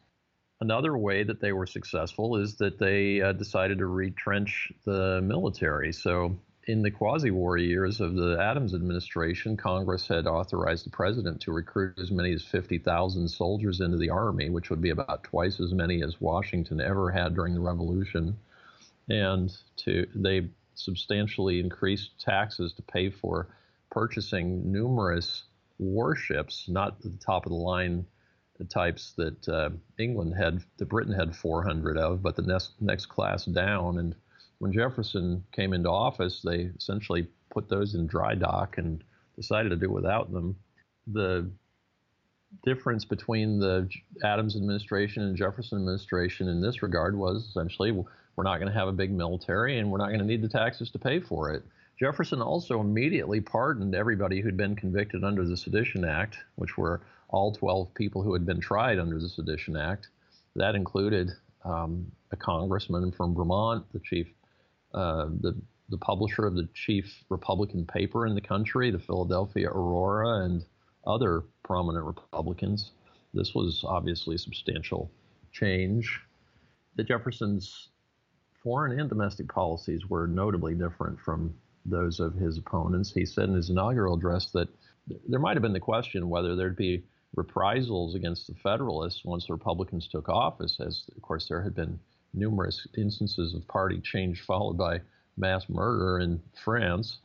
Another 0.62 0.98
way 0.98 1.24
that 1.24 1.40
they 1.40 1.54
were 1.54 1.66
successful 1.66 2.36
is 2.36 2.56
that 2.58 2.80
they 2.80 3.22
uh, 3.22 3.32
decided 3.32 3.78
to 3.78 3.86
retrench 3.86 4.72
the 4.86 5.22
military. 5.22 5.94
So, 5.94 6.38
in 6.70 6.84
the 6.84 6.92
quasi 6.92 7.32
war 7.32 7.58
years 7.58 8.00
of 8.00 8.14
the 8.14 8.38
Adams 8.40 8.76
administration, 8.76 9.58
Congress 9.58 10.08
had 10.08 10.28
authorized 10.28 10.86
the 10.86 10.92
president 10.92 11.42
to 11.42 11.52
recruit 11.52 11.98
as 11.98 12.12
many 12.12 12.32
as 12.32 12.44
50,000 12.44 13.28
soldiers 13.28 13.82
into 13.82 13.98
the 13.98 14.12
army, 14.12 14.52
which 14.52 14.70
would 14.70 14.80
be 14.80 14.92
about 14.92 15.24
twice 15.24 15.60
as 15.60 15.74
many 15.74 16.04
as 16.04 16.22
Washington 16.22 16.80
ever 16.80 17.10
had 17.10 17.34
during 17.34 17.56
the 17.56 17.60
Revolution. 17.60 18.38
And 19.10 19.52
to 19.78 20.06
they 20.14 20.50
substantially 20.76 21.60
increased 21.60 22.12
taxes 22.20 22.74
to 22.74 22.84
pay 22.84 23.10
for 23.10 23.48
purchasing 23.90 24.72
numerous 24.72 25.46
warships, 25.80 26.70
not 26.70 27.02
the 27.02 27.18
top 27.26 27.48
of 27.48 27.52
the 27.52 27.58
line 27.58 28.06
types 28.70 29.14
that 29.18 29.50
uh, 29.50 29.72
England 29.98 30.36
had, 30.38 30.62
that 30.78 30.86
Britain 30.86 31.14
had 31.14 31.36
400 31.36 31.98
of, 31.98 32.22
but 32.22 32.36
the 32.36 32.44
next, 32.44 32.74
next 32.80 33.08
class 33.08 33.46
down. 33.46 33.98
And 33.98 34.14
when 34.60 34.72
Jefferson 34.72 35.44
came 35.52 35.74
into 35.74 35.90
office, 35.90 36.42
they 36.42 36.70
essentially 36.78 37.28
put 37.50 37.70
those 37.70 37.96
in 37.96 38.08
dry 38.08 38.36
dock 38.36 38.78
and 38.78 39.04
decided 39.36 39.70
to 39.70 39.76
do 39.76 39.90
without 39.90 40.32
them. 40.32 40.56
The 41.08 41.50
difference 42.64 43.06
between 43.06 43.60
the 43.60 43.90
Adams 44.24 44.56
administration 44.56 45.24
and 45.24 45.36
Jefferson 45.36 45.78
administration 45.78 46.48
in 46.48 46.62
this 46.62 46.84
regard 46.84 47.18
was 47.18 47.46
essentially 47.46 47.92
we're 47.92 48.44
not 48.44 48.60
going 48.60 48.72
to 48.72 48.78
have 48.78 48.88
a 48.88 48.94
big 48.94 49.12
military 49.12 49.80
and 49.80 49.90
we're 49.90 49.98
not 49.98 50.08
going 50.08 50.20
to 50.20 50.26
need 50.26 50.42
the 50.42 50.50
taxes 50.50 50.90
to 50.92 51.00
pay 51.00 51.20
for 51.20 51.52
it. 51.52 51.64
Jefferson 52.00 52.42
also 52.42 52.80
immediately 52.80 53.42
pardoned 53.42 53.94
everybody 53.94 54.40
who'd 54.40 54.56
been 54.56 54.76
convicted 54.76 55.24
under 55.24 55.46
the 55.46 55.58
Sedition 55.58 56.06
Act, 56.06 56.38
which 56.56 56.78
were 56.78 57.02
all 57.30 57.54
12 57.54 57.94
people 57.94 58.24
who 58.24 58.34
had 58.34 58.46
been 58.46 58.62
tried 58.62 59.00
under 59.00 59.20
the 59.20 59.30
Sedition 59.30 59.76
Act. 59.76 60.08
That 60.56 60.76
included 60.76 61.32
um, 61.66 62.12
a 62.32 62.38
congressman 62.38 63.12
from 63.12 63.36
Vermont, 63.36 63.86
the 63.92 64.00
chief, 64.00 64.28
uh, 64.94 65.28
the 65.42 65.56
the 65.90 65.98
publisher 65.98 66.46
of 66.46 66.56
the 66.56 66.70
chief 66.74 67.24
Republican 67.30 67.86
paper 67.86 68.28
in 68.28 68.36
the 68.36 68.42
country, 68.42 68.92
the 68.92 69.00
Philadelphia 69.00 69.68
Aurora, 69.70 70.46
and 70.46 70.64
other 71.06 71.44
prominent 71.64 72.06
Republicans. 72.06 72.92
This 73.34 73.56
was 73.56 73.84
obviously 73.84 74.36
a 74.36 74.40
substantial 74.40 75.12
change. 75.52 76.22
The 76.96 77.04
Jefferson's 77.04 77.90
foreign 78.62 79.00
and 79.00 79.10
domestic 79.10 79.48
policies 79.50 80.08
were 80.08 80.28
notably 80.28 80.76
different 80.76 81.20
from 81.20 81.56
those 81.86 82.20
of 82.20 82.36
his 82.36 82.58
opponents. 82.58 83.12
He 83.12 83.26
said 83.26 83.50
in 83.50 83.56
his 83.56 83.70
inaugural 83.70 84.16
address 84.16 84.52
that 84.52 84.68
there 85.28 85.40
might 85.40 85.56
have 85.56 85.64
been 85.64 85.74
the 85.74 85.80
question 85.80 86.30
whether 86.30 86.56
there'd 86.56 86.76
be 86.76 87.04
reprisals 87.36 88.16
against 88.16 88.48
the 88.48 88.54
Federalists 88.56 89.24
once 89.24 89.48
the 89.48 89.54
Republicans 89.54 90.08
took 90.08 90.30
office, 90.30 90.80
as 90.80 91.06
of 91.16 91.22
course 91.22 91.48
there 91.48 91.62
had 91.62 91.76
been 91.76 92.00
numerous 92.34 92.88
instances 92.98 93.54
of 93.54 93.68
party 93.68 94.00
change 94.00 94.42
followed 94.42 94.78
by 94.78 95.02
mass 95.38 95.68
murder 95.70 96.20
in 96.20 96.42
France. 96.64 97.20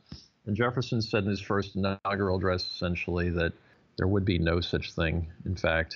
And 0.45 0.55
Jefferson 0.55 1.01
said 1.01 1.23
in 1.23 1.29
his 1.29 1.41
first 1.41 1.75
inaugural 1.75 2.37
address 2.37 2.63
essentially 2.63 3.29
that 3.31 3.53
there 3.97 4.07
would 4.07 4.25
be 4.25 4.39
no 4.39 4.61
such 4.61 4.93
thing. 4.93 5.27
In 5.45 5.55
fact, 5.55 5.95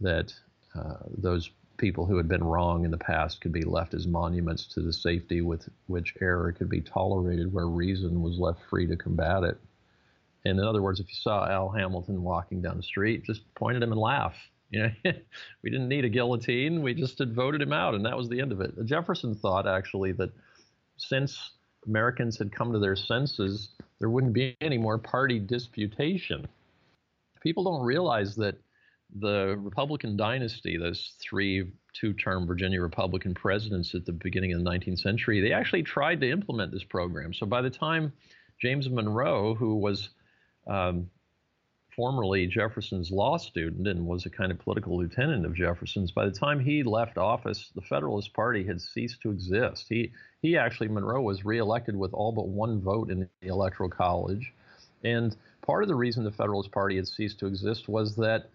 that 0.00 0.34
uh, 0.74 0.96
those 1.16 1.50
people 1.76 2.06
who 2.06 2.16
had 2.16 2.28
been 2.28 2.44
wrong 2.44 2.84
in 2.84 2.90
the 2.90 2.98
past 2.98 3.40
could 3.40 3.52
be 3.52 3.62
left 3.62 3.94
as 3.94 4.06
monuments 4.06 4.66
to 4.66 4.80
the 4.80 4.92
safety 4.92 5.40
with 5.40 5.68
which 5.86 6.14
error 6.20 6.52
could 6.52 6.68
be 6.68 6.80
tolerated 6.80 7.52
where 7.52 7.66
reason 7.66 8.22
was 8.22 8.38
left 8.38 8.60
free 8.70 8.86
to 8.86 8.96
combat 8.96 9.42
it. 9.42 9.58
And 10.44 10.58
in 10.58 10.64
other 10.64 10.82
words, 10.82 11.00
if 11.00 11.08
you 11.08 11.14
saw 11.14 11.48
Al 11.48 11.70
Hamilton 11.70 12.22
walking 12.22 12.60
down 12.60 12.76
the 12.76 12.82
street, 12.82 13.24
just 13.24 13.42
point 13.54 13.76
at 13.76 13.82
him 13.82 13.92
and 13.92 14.00
laugh. 14.00 14.34
You 14.74 14.82
know, 14.82 14.90
we 15.62 15.70
didn't 15.70 15.88
need 15.88 16.04
a 16.04 16.08
guillotine. 16.08 16.82
We 16.82 16.94
just 16.94 17.18
had 17.18 17.32
voted 17.32 17.62
him 17.62 17.72
out, 17.72 17.94
and 17.94 18.04
that 18.04 18.16
was 18.16 18.28
the 18.28 18.40
end 18.40 18.50
of 18.50 18.60
it. 18.60 18.72
Jefferson 18.84 19.34
thought 19.34 19.68
actually 19.68 20.12
that 20.12 20.30
since 20.96 21.52
Americans 21.86 22.36
had 22.36 22.50
come 22.50 22.72
to 22.72 22.78
their 22.78 22.96
senses, 22.96 23.68
there 24.00 24.10
wouldn't 24.10 24.32
be 24.32 24.56
any 24.60 24.78
more 24.78 24.98
party 24.98 25.38
disputation. 25.38 26.46
People 27.40 27.62
don't 27.62 27.84
realize 27.84 28.34
that 28.36 28.56
the 29.20 29.56
Republican 29.60 30.16
dynasty, 30.16 30.76
those 30.76 31.12
three 31.20 31.70
two-term 31.92 32.46
Virginia 32.46 32.80
Republican 32.80 33.32
presidents 33.32 33.94
at 33.94 34.04
the 34.04 34.12
beginning 34.12 34.52
of 34.52 34.64
the 34.64 34.68
19th 34.68 34.98
century, 34.98 35.40
they 35.40 35.52
actually 35.52 35.84
tried 35.84 36.20
to 36.20 36.28
implement 36.28 36.72
this 36.72 36.82
program. 36.82 37.32
So 37.32 37.46
by 37.46 37.62
the 37.62 37.70
time 37.70 38.12
James 38.60 38.88
Monroe, 38.88 39.54
who 39.54 39.76
was 39.76 40.08
um, 40.66 41.08
formerly 41.96 42.46
Jefferson's 42.46 43.10
law 43.10 43.36
student 43.36 43.86
and 43.86 44.06
was 44.06 44.26
a 44.26 44.30
kind 44.30 44.50
of 44.50 44.58
political 44.58 44.98
lieutenant 44.98 45.46
of 45.46 45.54
Jefferson's. 45.54 46.10
By 46.10 46.24
the 46.24 46.32
time 46.32 46.60
he 46.60 46.82
left 46.82 47.18
office, 47.18 47.70
the 47.74 47.80
Federalist 47.80 48.32
Party 48.32 48.64
had 48.64 48.80
ceased 48.80 49.20
to 49.22 49.30
exist. 49.30 49.86
He 49.88 50.12
he 50.42 50.56
actually 50.56 50.88
Monroe 50.88 51.22
was 51.22 51.44
reelected 51.44 51.96
with 51.96 52.12
all 52.12 52.32
but 52.32 52.48
one 52.48 52.80
vote 52.80 53.10
in 53.10 53.28
the 53.40 53.48
Electoral 53.48 53.88
College, 53.88 54.52
and 55.02 55.36
part 55.62 55.82
of 55.82 55.88
the 55.88 55.94
reason 55.94 56.24
the 56.24 56.32
Federalist 56.32 56.72
Party 56.72 56.96
had 56.96 57.08
ceased 57.08 57.38
to 57.40 57.46
exist 57.46 57.88
was 57.88 58.16
that 58.16 58.50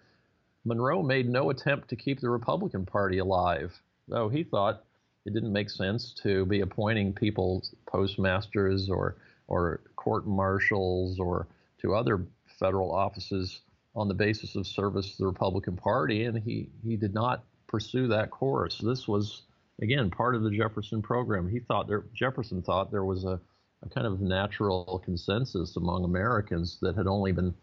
Monroe 0.66 1.02
made 1.02 1.28
no 1.28 1.50
attempt 1.50 1.90
to 1.90 1.96
keep 1.96 2.20
the 2.20 2.30
Republican 2.30 2.86
Party 2.86 3.18
alive. 3.20 3.74
Though 4.08 4.30
he 4.30 4.44
thought 4.44 4.84
it 5.26 5.34
didn't 5.34 5.54
make 5.54 5.70
sense 5.70 6.14
to 6.24 6.46
be 6.46 6.62
appointing 6.62 7.14
people 7.14 7.64
postmasters 7.88 8.90
or 8.90 9.16
or 9.48 9.82
court 9.96 10.28
marshals 10.28 11.20
or 11.20 11.48
to 11.82 11.96
other 11.96 12.26
federal 12.60 12.92
offices 12.92 13.62
on 13.96 14.08
the 14.08 14.14
basis 14.14 14.56
of 14.56 14.68
service 14.68 15.12
to 15.12 15.18
the 15.20 15.26
Republican 15.26 15.76
Party, 15.76 16.26
and 16.26 16.38
he, 16.38 16.70
he 16.84 16.96
did 16.96 17.14
not 17.14 17.44
pursue 17.68 18.08
that 18.08 18.30
course. 18.30 18.78
This 18.78 19.08
was, 19.08 19.44
again, 19.82 20.10
part 20.10 20.36
of 20.36 20.44
the 20.44 20.52
Jefferson 20.52 21.02
program. 21.02 21.48
He 21.48 21.60
thought 21.60 21.88
there, 21.88 22.06
Jefferson 22.14 22.62
thought 22.62 22.92
there 22.92 23.06
was 23.06 23.24
a, 23.26 23.40
a 23.84 23.90
kind 23.90 24.06
of 24.06 24.22
natural 24.22 25.02
consensus 25.04 25.76
among 25.76 26.04
Americans 26.04 26.78
that 26.82 26.96
had 26.96 27.08
only 27.08 27.32
been 27.32 27.54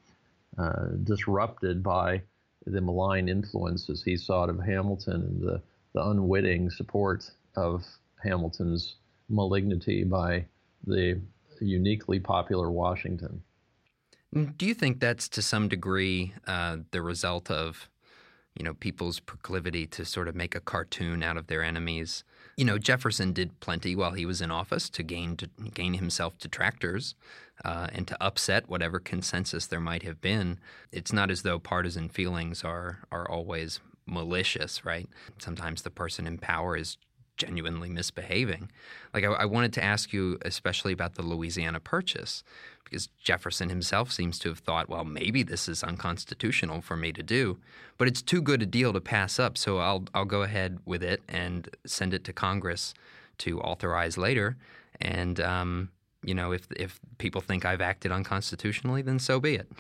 uh, 0.59 0.87
disrupted 1.05 1.83
by 1.83 2.23
the 2.67 2.81
malign 2.81 3.29
influences 3.29 4.03
he 4.03 4.17
sought 4.17 4.49
of 4.49 4.59
Hamilton 4.59 5.23
and 5.23 5.41
the, 5.41 5.63
the 5.95 6.05
unwitting 6.09 6.71
support 6.71 7.31
of 7.55 7.85
Hamilton's 8.23 8.97
malignity 9.29 10.05
by 10.05 10.45
the 10.87 11.21
uniquely 11.61 12.19
popular 12.19 12.71
Washington. 12.71 13.43
Do 14.37 14.67
you 14.67 14.75
think 14.75 15.01
that's 15.01 15.29
to 15.31 15.41
some 15.41 15.69
degree 15.69 16.35
uh, 16.47 16.79
the 16.91 17.01
result 17.01 17.51
of, 17.51 17.89
you 18.55 18.65
know, 18.65 18.75
people's 18.75 19.19
proclivity 19.19 19.87
to 19.87 20.05
sort 20.05 20.29
of 20.29 20.35
make 20.35 20.55
a 20.55 20.61
cartoon 20.61 21.23
out 21.23 21.39
of 21.39 21.47
their 21.47 21.63
enemies? 21.63 22.23
You 22.57 22.67
know, 22.67 22.77
Jefferson 22.77 23.33
did 23.33 23.61
plenty 23.61 23.97
while 23.97 24.13
he 24.13 24.27
was 24.27 24.43
in 24.43 24.51
office 24.51 24.91
to 24.91 25.03
gain 25.03 25.37
to 25.39 25.49
gain 25.73 25.95
himself 25.95 26.39
detractors 26.39 27.15
uh, 27.65 27.89
and 27.93 28.07
to 28.09 28.23
upset 28.23 28.69
whatever 28.69 28.99
consensus 28.99 29.67
there 29.67 29.81
might 29.81 30.03
have 30.03 30.21
been. 30.21 30.59
It's 30.93 31.15
not 31.15 31.31
as 31.31 31.41
though 31.41 31.59
partisan 31.59 32.11
feelings 32.11 32.63
are 32.63 33.01
are 33.11 33.31
always 33.31 33.81
malicious, 34.07 34.85
right? 34.85 35.09
Sometimes 35.39 35.83
the 35.83 35.91
person 35.91 36.27
in 36.27 36.39
power 36.39 36.77
is 36.77 36.99
genuinely 37.37 37.89
misbehaving. 37.89 38.71
Like 39.13 39.25
I, 39.25 39.29
I, 39.29 39.45
wanted 39.45 39.73
to 39.75 39.85
ask 39.85 40.13
you, 40.13 40.39
especially 40.43 40.93
about 40.93 41.15
the 41.15 41.23
Louisiana 41.23 41.81
Purchase, 41.81 42.43
because 42.85 43.09
Jefferson 43.23 43.69
himself 43.69 44.13
seems 44.13 44.39
to 44.41 44.49
have 44.49 44.61
thought, 44.61 44.89
well, 44.89 45.05
maybe 45.05 45.43
this 45.43 45.69
is 45.69 45.83
unconstitutional 45.83 46.81
for 46.81 46.97
me 46.97 47.13
to 47.13 47.23
do, 47.23 47.59
but 47.99 48.09
it's 48.09 48.23
too 48.23 48.41
good 48.41 48.63
a 48.63 48.67
deal 48.67 48.93
to 48.93 49.01
pass 49.01 49.39
up, 49.39 49.59
so 49.59 49.79
I'll 49.79 50.05
I'll 50.15 50.25
go 50.25 50.43
ahead 50.43 50.79
with 50.85 51.03
it 51.03 51.23
and 51.29 51.69
send 51.85 52.15
it 52.15 52.25
to 52.25 52.33
Congress 52.33 52.95
to 53.39 53.61
authorize 53.61 54.17
later. 54.17 54.57
And 55.01 55.41
um, 55.41 55.91
you 56.23 56.35
know, 56.35 56.53
if 56.53 56.67
if 56.77 57.01
people 57.19 57.41
think 57.41 57.65
I've 57.65 57.81
acted 57.81 58.13
unconstitutionally, 58.13 59.03
then 59.03 59.19
so 59.19 59.41
be 59.41 59.57
it. 59.57 59.71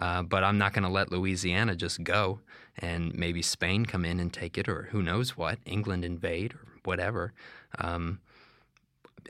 Uh, 0.00 0.22
but 0.22 0.44
I'm 0.44 0.56
not 0.56 0.72
going 0.72 0.84
to 0.84 0.88
let 0.88 1.10
Louisiana 1.10 1.74
just 1.74 2.02
go 2.04 2.40
and 2.78 3.14
maybe 3.14 3.42
Spain 3.42 3.84
come 3.84 4.04
in 4.04 4.20
and 4.20 4.32
take 4.32 4.56
it, 4.56 4.68
or 4.68 4.88
who 4.92 5.02
knows 5.02 5.36
what, 5.36 5.58
England 5.66 6.04
invade, 6.04 6.54
or 6.54 6.60
whatever. 6.84 7.32
Um, 7.78 8.20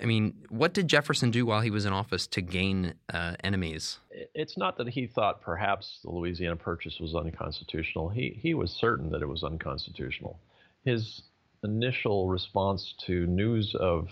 I 0.00 0.06
mean, 0.06 0.34
what 0.48 0.72
did 0.72 0.88
Jefferson 0.88 1.30
do 1.30 1.44
while 1.44 1.60
he 1.60 1.70
was 1.70 1.84
in 1.84 1.92
office 1.92 2.26
to 2.28 2.40
gain 2.40 2.94
uh, 3.12 3.34
enemies? 3.44 3.98
It's 4.34 4.56
not 4.56 4.78
that 4.78 4.88
he 4.88 5.06
thought 5.06 5.42
perhaps 5.42 6.00
the 6.02 6.10
Louisiana 6.10 6.56
Purchase 6.56 6.98
was 7.00 7.14
unconstitutional. 7.14 8.08
He 8.08 8.38
he 8.40 8.54
was 8.54 8.70
certain 8.70 9.10
that 9.10 9.22
it 9.22 9.28
was 9.28 9.42
unconstitutional. 9.42 10.38
His 10.84 11.22
initial 11.62 12.28
response 12.28 12.94
to 13.06 13.26
news 13.26 13.74
of 13.74 14.08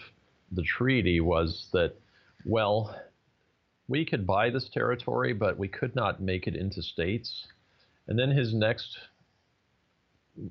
the 0.52 0.62
treaty 0.62 1.20
was 1.20 1.68
that, 1.72 1.94
well, 2.44 2.94
we 3.86 4.04
could 4.04 4.26
buy 4.26 4.50
this 4.50 4.68
territory, 4.68 5.32
but 5.32 5.58
we 5.58 5.68
could 5.68 5.94
not 5.94 6.20
make 6.20 6.46
it 6.46 6.54
into 6.54 6.82
states. 6.82 7.46
And 8.06 8.18
then 8.18 8.30
his 8.30 8.54
next, 8.54 8.98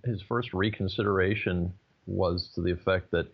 his 0.05 0.21
first 0.21 0.53
reconsideration 0.53 1.73
was 2.07 2.49
to 2.55 2.61
the 2.61 2.71
effect 2.71 3.11
that, 3.11 3.27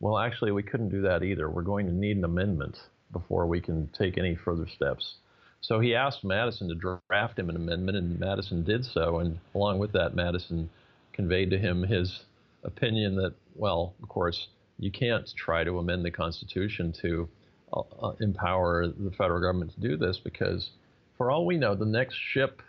well, 0.00 0.18
actually, 0.18 0.52
we 0.52 0.62
couldn't 0.62 0.90
do 0.90 1.02
that 1.02 1.22
either. 1.22 1.50
We're 1.50 1.62
going 1.62 1.86
to 1.86 1.92
need 1.92 2.16
an 2.16 2.24
amendment 2.24 2.78
before 3.12 3.46
we 3.46 3.60
can 3.60 3.88
take 3.98 4.18
any 4.18 4.36
further 4.36 4.68
steps. 4.68 5.16
So 5.60 5.80
he 5.80 5.94
asked 5.94 6.24
Madison 6.24 6.68
to 6.68 7.00
draft 7.10 7.38
him 7.38 7.50
an 7.50 7.56
amendment, 7.56 7.98
and 7.98 8.20
Madison 8.20 8.62
did 8.62 8.84
so. 8.84 9.18
And 9.18 9.38
along 9.54 9.78
with 9.78 9.92
that, 9.92 10.14
Madison 10.14 10.70
conveyed 11.12 11.50
to 11.50 11.58
him 11.58 11.82
his 11.82 12.20
opinion 12.62 13.16
that, 13.16 13.34
well, 13.54 13.94
of 14.02 14.08
course, 14.08 14.48
you 14.78 14.92
can't 14.92 15.28
try 15.36 15.64
to 15.64 15.78
amend 15.78 16.04
the 16.04 16.10
Constitution 16.10 16.92
to 17.02 17.28
uh, 17.72 17.80
uh 18.00 18.12
empower 18.20 18.86
the 18.86 19.10
federal 19.10 19.40
government 19.40 19.72
to 19.74 19.80
do 19.80 19.96
this 19.96 20.18
because, 20.18 20.70
for 21.16 21.30
all 21.30 21.44
we 21.44 21.56
know, 21.56 21.74
the 21.74 21.84
next 21.84 22.14
ship 22.14 22.62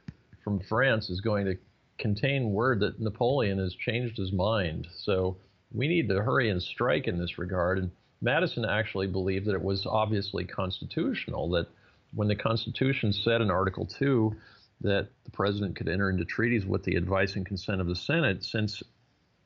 from 0.44 0.60
France 0.60 1.10
is 1.10 1.22
going 1.22 1.46
to 1.46 1.56
contain 2.00 2.54
word 2.54 2.80
that 2.80 3.00
Napoleon 3.00 3.60
has 3.60 3.76
changed 3.76 4.18
his 4.18 4.32
mind. 4.32 4.88
So 5.04 5.38
we 5.74 5.88
need 5.88 6.10
to 6.10 6.22
hurry 6.22 6.50
and 6.50 6.62
strike 6.62 7.08
in 7.08 7.18
this 7.18 7.38
regard. 7.38 7.78
And 7.78 7.92
Madison 8.22 8.66
actually 8.66 9.08
believed 9.08 9.46
that 9.46 9.56
it 9.56 9.62
was 9.62 9.86
obviously 9.86 10.46
constitutional, 10.46 11.50
that 11.52 11.68
when 12.14 12.28
the 12.28 12.36
Constitution 12.36 13.14
said 13.14 13.42
in 13.42 13.52
Article 13.52 13.86
2 13.86 14.36
that 14.82 15.10
the 15.26 15.32
president 15.32 15.76
could 15.76 15.88
enter 15.88 16.10
into 16.10 16.26
treaties 16.26 16.66
with 16.66 16.84
the 16.84 16.96
advice 16.96 17.36
and 17.36 17.46
consent 17.46 17.82
of 17.82 17.88
the 17.88 17.96
Senate, 17.96 18.44
since 18.44 18.82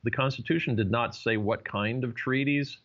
the 0.04 0.12
Constitution 0.12 0.76
did 0.76 0.92
not 0.92 1.16
say 1.16 1.38
what 1.38 1.66
kind 1.66 2.04
of 2.04 2.16
treaties 2.16 2.78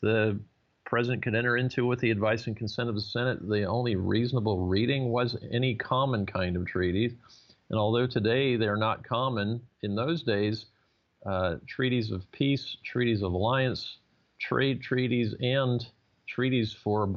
the 0.00 0.40
president 0.84 1.22
could 1.22 1.34
enter 1.34 1.56
into 1.56 1.86
with 1.86 2.00
the 2.00 2.10
advice 2.10 2.46
and 2.46 2.56
consent 2.56 2.88
of 2.88 2.94
the 2.94 3.00
Senate, 3.00 3.48
the 3.48 3.64
only 3.64 3.96
reasonable 3.96 4.66
reading 4.66 5.08
was 5.08 5.36
any 5.50 5.74
common 5.74 6.26
kind 6.26 6.56
of 6.56 6.66
treaties. 6.66 7.12
And 7.70 7.78
although 7.78 8.06
today 8.06 8.56
they're 8.56 8.76
not 8.76 9.04
common, 9.04 9.62
in 9.82 9.94
those 9.94 10.22
days, 10.22 10.66
uh, 11.26 11.56
treaties 11.66 12.10
of 12.10 12.30
peace, 12.32 12.76
treaties 12.84 13.22
of 13.22 13.32
alliance, 13.32 13.98
trade 14.40 14.82
treaties, 14.82 15.34
and 15.40 15.86
treaties 16.26 16.72
for 16.72 17.08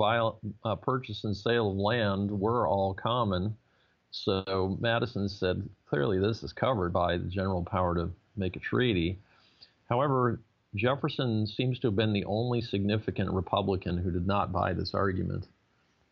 uh, 0.63 0.75
purchase 0.75 1.23
and 1.23 1.35
sale 1.35 1.71
of 1.71 1.77
land 1.77 2.29
were 2.29 2.67
all 2.67 2.93
common. 2.93 3.55
So 4.11 4.77
Madison 4.79 5.27
said 5.27 5.67
clearly 5.87 6.19
this 6.19 6.43
is 6.43 6.53
covered 6.53 6.93
by 6.93 7.17
the 7.17 7.27
general 7.27 7.63
power 7.63 7.95
to 7.95 8.11
make 8.35 8.55
a 8.55 8.59
treaty. 8.59 9.19
However, 9.89 10.41
Jefferson 10.75 11.47
seems 11.47 11.79
to 11.79 11.87
have 11.87 11.95
been 11.95 12.13
the 12.13 12.25
only 12.25 12.61
significant 12.61 13.31
Republican 13.31 13.97
who 13.97 14.11
did 14.11 14.27
not 14.27 14.51
buy 14.51 14.73
this 14.73 14.93
argument, 14.93 15.47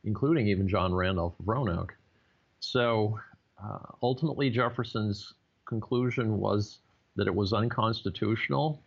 including 0.03 0.47
even 0.47 0.67
John 0.67 0.93
Randolph 0.93 1.39
of 1.39 1.47
Roanoke. 1.47 1.93
So 2.59 3.19
uh, 3.61 3.79
ultimately, 4.01 4.49
Jefferson's 4.49 5.33
conclusion 5.65 6.37
was 6.37 6.79
that 7.15 7.27
it 7.27 7.35
was 7.35 7.53
unconstitutional, 7.53 8.81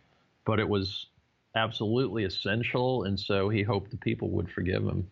but 0.45 0.59
it 0.59 0.67
was 0.67 1.07
absolutely 1.55 2.23
essential, 2.23 3.03
and 3.03 3.19
so 3.19 3.49
he 3.49 3.63
hoped 3.63 3.91
the 3.91 3.97
people 3.97 4.29
would 4.29 4.49
forgive 4.49 4.83
him. 4.83 5.09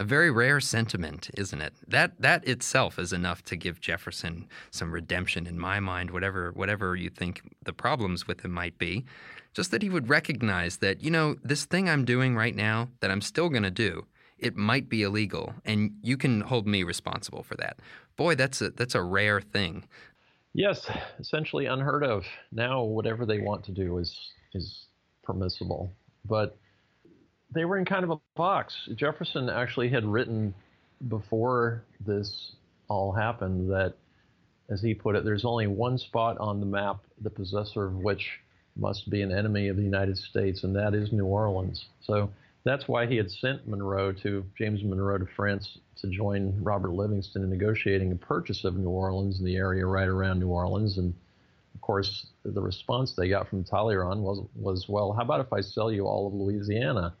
A 0.00 0.04
very 0.04 0.30
rare 0.30 0.60
sentiment, 0.60 1.28
isn't 1.36 1.60
it? 1.60 1.72
That 1.86 2.20
that 2.20 2.46
itself 2.46 3.00
is 3.00 3.12
enough 3.12 3.42
to 3.44 3.56
give 3.56 3.80
Jefferson 3.80 4.46
some 4.70 4.92
redemption 4.92 5.44
in 5.46 5.58
my 5.58 5.80
mind, 5.80 6.12
whatever 6.12 6.52
whatever 6.52 6.94
you 6.94 7.10
think 7.10 7.42
the 7.64 7.72
problems 7.72 8.28
with 8.28 8.44
him 8.44 8.52
might 8.52 8.78
be. 8.78 9.04
Just 9.54 9.72
that 9.72 9.82
he 9.82 9.90
would 9.90 10.08
recognize 10.08 10.76
that, 10.76 11.02
you 11.02 11.10
know, 11.10 11.34
this 11.42 11.64
thing 11.64 11.88
I'm 11.88 12.04
doing 12.04 12.36
right 12.36 12.54
now 12.54 12.90
that 13.00 13.10
I'm 13.10 13.20
still 13.20 13.48
going 13.48 13.64
to 13.64 13.72
do, 13.72 14.06
it 14.38 14.54
might 14.54 14.88
be 14.88 15.02
illegal 15.02 15.54
and 15.64 15.94
you 16.00 16.16
can 16.16 16.42
hold 16.42 16.68
me 16.68 16.84
responsible 16.84 17.42
for 17.42 17.56
that. 17.56 17.80
Boy, 18.16 18.36
that's 18.36 18.60
a 18.60 18.70
that's 18.70 18.94
a 18.94 19.02
rare 19.02 19.40
thing. 19.40 19.84
Yes, 20.58 20.90
essentially 21.20 21.66
unheard 21.66 22.02
of. 22.02 22.24
Now, 22.50 22.82
whatever 22.82 23.24
they 23.24 23.38
want 23.38 23.64
to 23.66 23.70
do 23.70 23.98
is 23.98 24.12
is 24.54 24.86
permissible, 25.22 25.92
but 26.24 26.58
they 27.54 27.64
were 27.64 27.78
in 27.78 27.84
kind 27.84 28.02
of 28.02 28.10
a 28.10 28.18
box. 28.34 28.74
Jefferson 28.96 29.48
actually 29.48 29.88
had 29.88 30.04
written 30.04 30.52
before 31.06 31.84
this 32.04 32.56
all 32.88 33.12
happened 33.12 33.70
that, 33.70 33.94
as 34.68 34.82
he 34.82 34.94
put 34.94 35.14
it, 35.14 35.24
there's 35.24 35.44
only 35.44 35.68
one 35.68 35.96
spot 35.96 36.36
on 36.38 36.58
the 36.58 36.66
map, 36.66 37.04
the 37.22 37.30
possessor 37.30 37.86
of 37.86 37.94
which 37.94 38.40
must 38.74 39.08
be 39.08 39.22
an 39.22 39.30
enemy 39.30 39.68
of 39.68 39.76
the 39.76 39.84
United 39.84 40.18
States, 40.18 40.64
and 40.64 40.74
that 40.74 40.92
is 40.92 41.12
New 41.12 41.26
Orleans. 41.26 41.84
So 42.00 42.30
that's 42.64 42.88
why 42.88 43.06
he 43.06 43.16
had 43.16 43.30
sent 43.30 43.66
Monroe 43.66 44.12
to 44.12 44.44
James 44.56 44.82
Monroe 44.82 45.18
to 45.18 45.26
France 45.36 45.78
to 45.96 46.08
join 46.08 46.54
Robert 46.62 46.92
Livingston 46.92 47.42
in 47.42 47.50
negotiating 47.50 48.12
a 48.12 48.16
purchase 48.16 48.64
of 48.64 48.76
New 48.76 48.88
Orleans 48.88 49.38
and 49.38 49.46
the 49.46 49.56
area 49.56 49.86
right 49.86 50.08
around 50.08 50.38
New 50.38 50.48
Orleans. 50.48 50.98
And 50.98 51.14
of 51.74 51.80
course, 51.80 52.26
the 52.44 52.60
response 52.60 53.14
they 53.14 53.28
got 53.28 53.48
from 53.48 53.64
Talleyrand 53.64 54.20
was, 54.22 54.40
was, 54.54 54.88
well, 54.88 55.12
how 55.12 55.22
about 55.22 55.40
if 55.40 55.52
I 55.52 55.60
sell 55.60 55.92
you 55.92 56.06
all 56.06 56.26
of 56.26 56.34
Louisiana? 56.34 57.14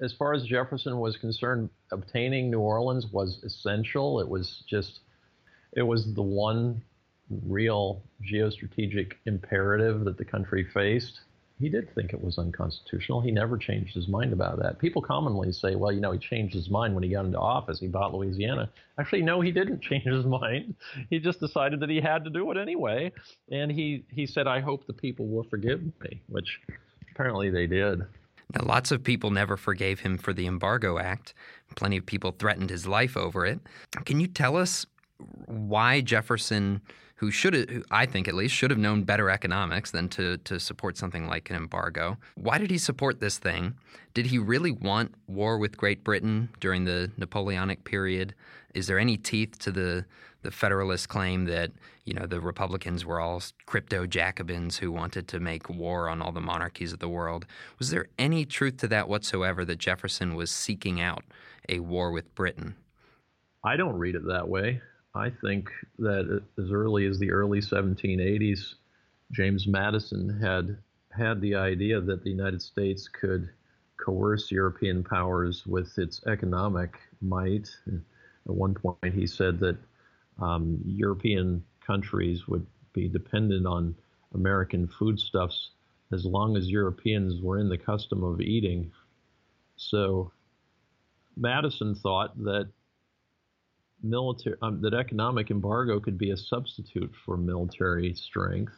As 0.00 0.12
far 0.12 0.32
as 0.32 0.44
Jefferson 0.44 0.98
was 0.98 1.16
concerned, 1.16 1.70
obtaining 1.92 2.50
New 2.50 2.60
Orleans 2.60 3.06
was 3.12 3.42
essential. 3.44 4.20
It 4.20 4.28
was 4.28 4.62
just 4.68 5.00
it 5.72 5.82
was 5.82 6.14
the 6.14 6.22
one 6.22 6.82
real 7.30 8.02
geostrategic 8.24 9.12
imperative 9.26 10.04
that 10.04 10.16
the 10.16 10.24
country 10.24 10.64
faced 10.64 11.20
he 11.58 11.68
did 11.68 11.92
think 11.94 12.12
it 12.12 12.22
was 12.22 12.38
unconstitutional. 12.38 13.20
He 13.20 13.30
never 13.32 13.58
changed 13.58 13.94
his 13.94 14.06
mind 14.06 14.32
about 14.32 14.60
that. 14.60 14.78
People 14.78 15.02
commonly 15.02 15.52
say, 15.52 15.74
well, 15.74 15.90
you 15.90 16.00
know, 16.00 16.12
he 16.12 16.18
changed 16.18 16.54
his 16.54 16.70
mind 16.70 16.94
when 16.94 17.02
he 17.02 17.10
got 17.10 17.24
into 17.24 17.38
office. 17.38 17.80
He 17.80 17.88
bought 17.88 18.14
Louisiana. 18.14 18.70
Actually, 18.98 19.22
no, 19.22 19.40
he 19.40 19.50
didn't 19.50 19.82
change 19.82 20.04
his 20.04 20.24
mind. 20.24 20.74
He 21.10 21.18
just 21.18 21.40
decided 21.40 21.80
that 21.80 21.90
he 21.90 22.00
had 22.00 22.22
to 22.24 22.30
do 22.30 22.50
it 22.52 22.56
anyway. 22.56 23.12
And 23.50 23.72
he, 23.72 24.04
he 24.10 24.24
said, 24.24 24.46
I 24.46 24.60
hope 24.60 24.86
the 24.86 24.92
people 24.92 25.26
will 25.26 25.44
forgive 25.44 25.82
me, 25.82 26.22
which 26.28 26.60
apparently 27.12 27.50
they 27.50 27.66
did. 27.66 28.02
Now, 28.54 28.64
lots 28.64 28.92
of 28.92 29.02
people 29.02 29.30
never 29.30 29.56
forgave 29.56 30.00
him 30.00 30.16
for 30.16 30.32
the 30.32 30.46
Embargo 30.46 30.98
Act. 30.98 31.34
Plenty 31.74 31.98
of 31.98 32.06
people 32.06 32.32
threatened 32.32 32.70
his 32.70 32.86
life 32.86 33.16
over 33.16 33.44
it. 33.44 33.60
Can 34.06 34.20
you 34.20 34.26
tell 34.26 34.56
us 34.56 34.86
why 35.46 36.00
Jefferson 36.00 36.80
who 37.18 37.32
should 37.32 37.84
I 37.90 38.06
think 38.06 38.28
at 38.28 38.34
least, 38.34 38.54
should 38.54 38.70
have 38.70 38.78
known 38.78 39.02
better 39.02 39.28
economics 39.28 39.90
than 39.90 40.08
to, 40.10 40.38
to 40.38 40.60
support 40.60 40.96
something 40.96 41.26
like 41.26 41.50
an 41.50 41.56
embargo. 41.56 42.16
Why 42.36 42.58
did 42.58 42.70
he 42.70 42.78
support 42.78 43.18
this 43.18 43.38
thing? 43.38 43.74
Did 44.14 44.26
he 44.26 44.38
really 44.38 44.70
want 44.70 45.14
war 45.26 45.58
with 45.58 45.76
Great 45.76 46.04
Britain 46.04 46.48
during 46.60 46.84
the 46.84 47.10
Napoleonic 47.16 47.82
period? 47.82 48.34
Is 48.72 48.86
there 48.86 48.98
any 48.98 49.16
teeth 49.16 49.58
to 49.60 49.72
the 49.72 50.04
the 50.42 50.52
Federalist 50.52 51.08
claim 51.08 51.46
that 51.46 51.72
you 52.04 52.14
know 52.14 52.24
the 52.24 52.40
Republicans 52.40 53.04
were 53.04 53.18
all 53.18 53.42
crypto 53.66 54.06
Jacobins 54.06 54.76
who 54.78 54.92
wanted 54.92 55.26
to 55.26 55.40
make 55.40 55.68
war 55.68 56.08
on 56.08 56.22
all 56.22 56.30
the 56.30 56.40
monarchies 56.40 56.92
of 56.92 57.00
the 57.00 57.08
world? 57.08 57.46
Was 57.80 57.90
there 57.90 58.06
any 58.16 58.44
truth 58.44 58.76
to 58.78 58.88
that 58.88 59.08
whatsoever 59.08 59.64
that 59.64 59.78
Jefferson 59.78 60.36
was 60.36 60.52
seeking 60.52 61.00
out 61.00 61.24
a 61.68 61.80
war 61.80 62.12
with 62.12 62.32
Britain? 62.36 62.76
I 63.64 63.74
don't 63.76 63.96
read 63.96 64.14
it 64.14 64.22
that 64.28 64.48
way. 64.48 64.80
I 65.18 65.30
think 65.30 65.68
that 65.98 66.42
as 66.58 66.70
early 66.70 67.04
as 67.06 67.18
the 67.18 67.32
early 67.32 67.58
1780s, 67.58 68.74
James 69.32 69.66
Madison 69.66 70.38
had 70.40 70.78
had 71.10 71.40
the 71.40 71.56
idea 71.56 72.00
that 72.00 72.22
the 72.22 72.30
United 72.30 72.62
States 72.62 73.08
could 73.08 73.50
coerce 73.96 74.52
European 74.52 75.02
powers 75.02 75.66
with 75.66 75.98
its 75.98 76.24
economic 76.28 76.96
might. 77.20 77.68
At 77.88 78.54
one 78.54 78.74
point, 78.74 79.12
he 79.12 79.26
said 79.26 79.58
that 79.58 79.76
um, 80.40 80.80
European 80.86 81.64
countries 81.84 82.46
would 82.46 82.64
be 82.92 83.08
dependent 83.08 83.66
on 83.66 83.96
American 84.34 84.86
foodstuffs 84.86 85.70
as 86.12 86.24
long 86.24 86.56
as 86.56 86.70
Europeans 86.70 87.42
were 87.42 87.58
in 87.58 87.68
the 87.68 87.76
custom 87.76 88.22
of 88.22 88.40
eating. 88.40 88.92
So 89.76 90.30
Madison 91.36 91.96
thought 91.96 92.38
that 92.44 92.68
military 94.02 94.56
um, 94.62 94.80
that 94.82 94.94
economic 94.94 95.50
embargo 95.50 96.00
could 96.00 96.18
be 96.18 96.30
a 96.30 96.36
substitute 96.36 97.12
for 97.24 97.36
military 97.36 98.14
strength. 98.14 98.72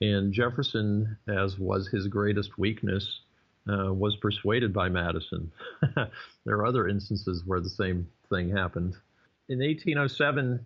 And 0.00 0.32
Jefferson, 0.32 1.16
as 1.28 1.58
was 1.58 1.88
his 1.88 2.08
greatest 2.08 2.58
weakness, 2.58 3.20
uh, 3.68 3.92
was 3.92 4.16
persuaded 4.16 4.72
by 4.72 4.88
Madison. 4.88 5.52
there 6.44 6.56
are 6.56 6.66
other 6.66 6.88
instances 6.88 7.44
where 7.46 7.60
the 7.60 7.68
same 7.68 8.08
thing 8.28 8.50
happened. 8.50 8.94
In 9.48 9.60
1807, 9.60 10.64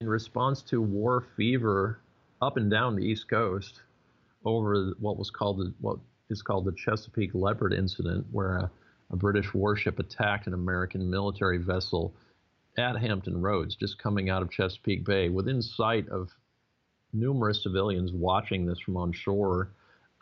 in 0.00 0.08
response 0.08 0.62
to 0.62 0.80
war 0.80 1.24
fever 1.36 2.00
up 2.40 2.56
and 2.56 2.70
down 2.70 2.96
the 2.96 3.04
East 3.04 3.28
Coast 3.28 3.80
over 4.44 4.94
what 4.98 5.16
was 5.16 5.30
called 5.30 5.58
the, 5.58 5.72
what 5.80 5.98
is 6.30 6.42
called 6.42 6.64
the 6.64 6.72
Chesapeake 6.72 7.34
Leopard 7.34 7.72
incident, 7.72 8.26
where 8.32 8.56
a, 8.56 8.70
a 9.10 9.16
British 9.16 9.54
warship 9.54 9.98
attacked 9.98 10.46
an 10.46 10.54
American 10.54 11.08
military 11.08 11.58
vessel 11.58 12.12
at 12.78 12.96
Hampton 12.96 13.40
Roads, 13.40 13.76
just 13.76 13.98
coming 13.98 14.30
out 14.30 14.42
of 14.42 14.50
Chesapeake 14.50 15.04
Bay, 15.04 15.28
within 15.28 15.60
sight 15.60 16.08
of 16.08 16.30
numerous 17.12 17.62
civilians 17.62 18.12
watching 18.12 18.66
this 18.66 18.78
from 18.80 18.96
on 18.96 19.12
shore. 19.12 19.72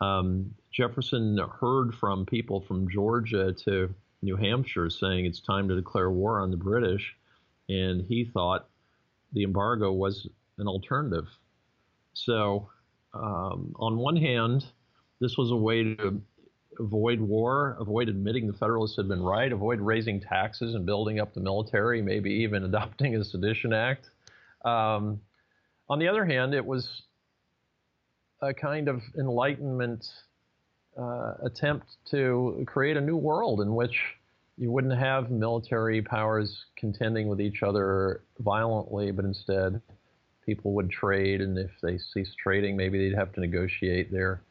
Um, 0.01 0.55
Jefferson 0.73 1.39
heard 1.61 1.95
from 1.95 2.27
people 2.27 2.61
from 2.67 2.91
Georgia 2.91 3.53
to 3.65 3.95
New 4.23 4.37
Hampshire 4.37 4.91
saying 4.91 5.27
it's 5.27 5.41
time 5.41 5.69
to 5.69 5.77
declare 5.77 6.11
war 6.11 6.41
on 6.41 6.51
the 6.51 6.57
British, 6.57 7.15
and 7.69 8.05
he 8.09 8.25
thought 8.25 8.69
the 9.33 9.45
embargo 9.45 9.93
was 9.93 10.29
an 10.59 10.67
alternative. 10.67 11.27
So, 12.15 12.69
um, 13.15 13.75
on 13.77 13.97
one 13.97 14.17
hand, 14.17 14.65
this 15.21 15.37
was 15.37 15.51
a 15.51 15.57
way 15.57 15.95
to 15.95 16.21
avoid 16.81 17.21
war, 17.21 17.77
avoid 17.79 18.09
admitting 18.09 18.47
the 18.47 18.55
Federalists 18.55 18.97
had 18.97 19.07
been 19.07 19.23
right, 19.23 19.53
avoid 19.53 19.81
raising 19.81 20.21
taxes 20.21 20.75
and 20.75 20.87
building 20.87 21.21
up 21.21 21.35
the 21.35 21.41
military, 21.41 22.03
maybe 22.03 22.31
even 22.31 22.65
adopting 22.65 23.15
a 23.15 23.25
sedition 23.25 23.73
act. 23.73 24.07
Um, 24.65 25.21
on 25.89 25.99
the 25.99 26.09
other 26.09 26.25
hand, 26.25 26.55
it 26.55 26.65
was 26.65 26.89
a 28.43 28.55
kind 28.55 28.89
of 28.89 29.01
Enlightenment 29.19 30.05
uh, 30.99 31.35
attempt 31.45 31.87
to 32.11 32.65
create 32.67 32.97
a 32.97 33.01
new 33.01 33.17
world 33.17 33.61
in 33.61 33.75
which 33.75 33.97
you 34.57 34.71
wouldn't 34.71 34.99
have 34.99 35.31
military 35.31 36.03
powers 36.03 36.65
contending 36.77 37.29
with 37.29 37.41
each 37.41 37.63
other 37.63 38.23
violently, 38.39 39.11
but 39.11 39.25
instead 39.25 39.81
people 40.45 40.75
would 40.75 40.91
trade, 40.91 41.41
and 41.41 41.59
if 41.59 41.71
they 41.83 41.99
ceased 42.13 42.37
trading, 42.43 42.77
maybe 42.77 42.99
they'd 42.99 43.17
have 43.17 43.33
to 43.33 43.41
negotiate 43.41 44.11
their 44.11 44.43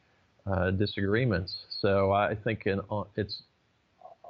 uh, 0.52 0.72
disagreements. 0.72 1.56
So 1.82 2.12
I 2.12 2.36
think 2.36 2.66
in, 2.66 2.80
uh, 2.92 3.04
it's 3.16 3.44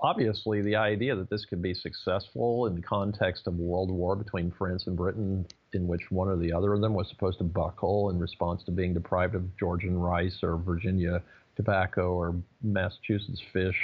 obviously 0.01 0.61
the 0.61 0.75
idea 0.75 1.15
that 1.15 1.29
this 1.29 1.45
could 1.45 1.61
be 1.61 1.73
successful 1.73 2.67
in 2.67 2.75
the 2.75 2.81
context 2.81 3.47
of 3.47 3.55
world 3.55 3.91
war 3.91 4.15
between 4.15 4.51
France 4.57 4.87
and 4.87 4.95
Britain, 4.95 5.45
in 5.73 5.87
which 5.87 6.09
one 6.09 6.29
or 6.29 6.37
the 6.37 6.53
other 6.53 6.73
of 6.73 6.81
them 6.81 6.93
was 6.93 7.07
supposed 7.09 7.37
to 7.37 7.43
buckle 7.43 8.09
in 8.09 8.19
response 8.19 8.63
to 8.63 8.71
being 8.71 8.93
deprived 8.93 9.35
of 9.35 9.57
Georgian 9.57 9.97
rice 9.97 10.39
or 10.41 10.57
Virginia 10.57 11.21
tobacco 11.55 12.13
or 12.13 12.35
Massachusetts 12.63 13.41
fish. 13.51 13.75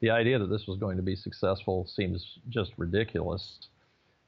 The 0.00 0.10
idea 0.10 0.38
that 0.38 0.50
this 0.50 0.66
was 0.66 0.78
going 0.78 0.96
to 0.96 1.02
be 1.02 1.14
successful 1.14 1.86
seems 1.94 2.38
just 2.48 2.72
ridiculous. 2.76 3.58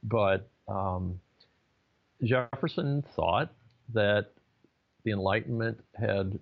But 0.05 0.49
um, 0.69 1.19
Jefferson 2.23 3.05
thought 3.17 3.53
that 3.93 4.29
the 5.03 5.11
Enlightenment 5.11 5.81
had 5.95 6.39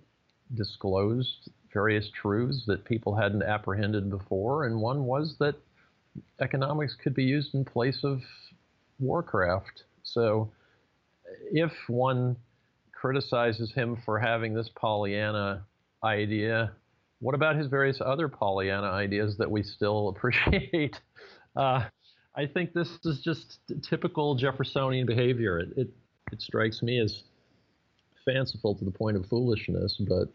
disclosed 0.55 1.49
various 1.73 2.09
truths 2.11 2.63
that 2.67 2.85
people 2.85 3.15
hadn't 3.15 3.43
apprehended 3.43 4.09
before, 4.09 4.65
and 4.65 4.79
one 4.79 5.05
was 5.05 5.35
that 5.39 5.55
economics 6.39 6.95
could 7.01 7.15
be 7.15 7.23
used 7.23 7.55
in 7.55 7.65
place 7.65 8.03
of 8.03 8.21
warcraft. 8.99 9.83
So 10.03 10.51
if 11.51 11.71
one 11.87 12.35
criticizes 12.91 13.73
him 13.73 13.97
for 14.05 14.19
having 14.19 14.53
this 14.53 14.69
Pollyanna 14.75 15.65
idea, 16.03 16.71
what 17.19 17.35
about 17.35 17.55
his 17.55 17.67
various 17.67 17.99
other 18.05 18.27
Pollyanna 18.27 18.87
ideas 18.87 19.37
that 19.37 19.49
we 19.49 19.63
still 19.63 20.09
appreciate? 20.15 20.99
Uh, 21.55 21.85
I 22.35 22.47
think 22.47 22.73
this 22.73 22.89
is 23.03 23.21
just 23.23 23.59
typical 23.87 24.35
Jeffersonian 24.35 25.05
behavior. 25.05 25.59
It, 25.59 25.69
it, 25.77 25.89
it 26.31 26.41
strikes 26.41 26.81
me 26.81 26.99
as 26.99 27.23
fanciful 28.25 28.75
to 28.75 28.85
the 28.85 28.91
point 28.91 29.17
of 29.17 29.25
foolishness, 29.27 30.01
but 30.07 30.29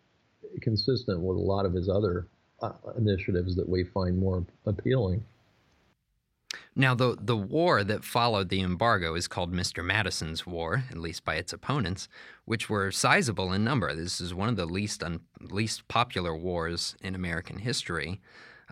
consistent 0.60 1.20
with 1.20 1.36
a 1.36 1.40
lot 1.40 1.66
of 1.66 1.72
his 1.72 1.88
other 1.88 2.26
uh, 2.60 2.72
initiatives 2.96 3.56
that 3.56 3.68
we 3.68 3.84
find 3.84 4.18
more 4.18 4.44
appealing. 4.66 5.24
Now, 6.74 6.94
the, 6.94 7.16
the 7.20 7.36
war 7.36 7.82
that 7.82 8.04
followed 8.04 8.48
the 8.48 8.60
embargo 8.60 9.14
is 9.14 9.26
called 9.26 9.52
Mr. 9.52 9.84
Madison's 9.84 10.46
War, 10.46 10.84
at 10.90 10.96
least 10.96 11.24
by 11.24 11.34
its 11.34 11.52
opponents, 11.52 12.08
which 12.44 12.70
were 12.70 12.92
sizable 12.92 13.52
in 13.52 13.64
number. 13.64 13.92
This 13.94 14.20
is 14.20 14.32
one 14.32 14.48
of 14.48 14.56
the 14.56 14.64
least 14.64 15.02
un, 15.02 15.20
least 15.40 15.88
popular 15.88 16.36
wars 16.36 16.94
in 17.02 17.14
American 17.14 17.58
history. 17.58 18.20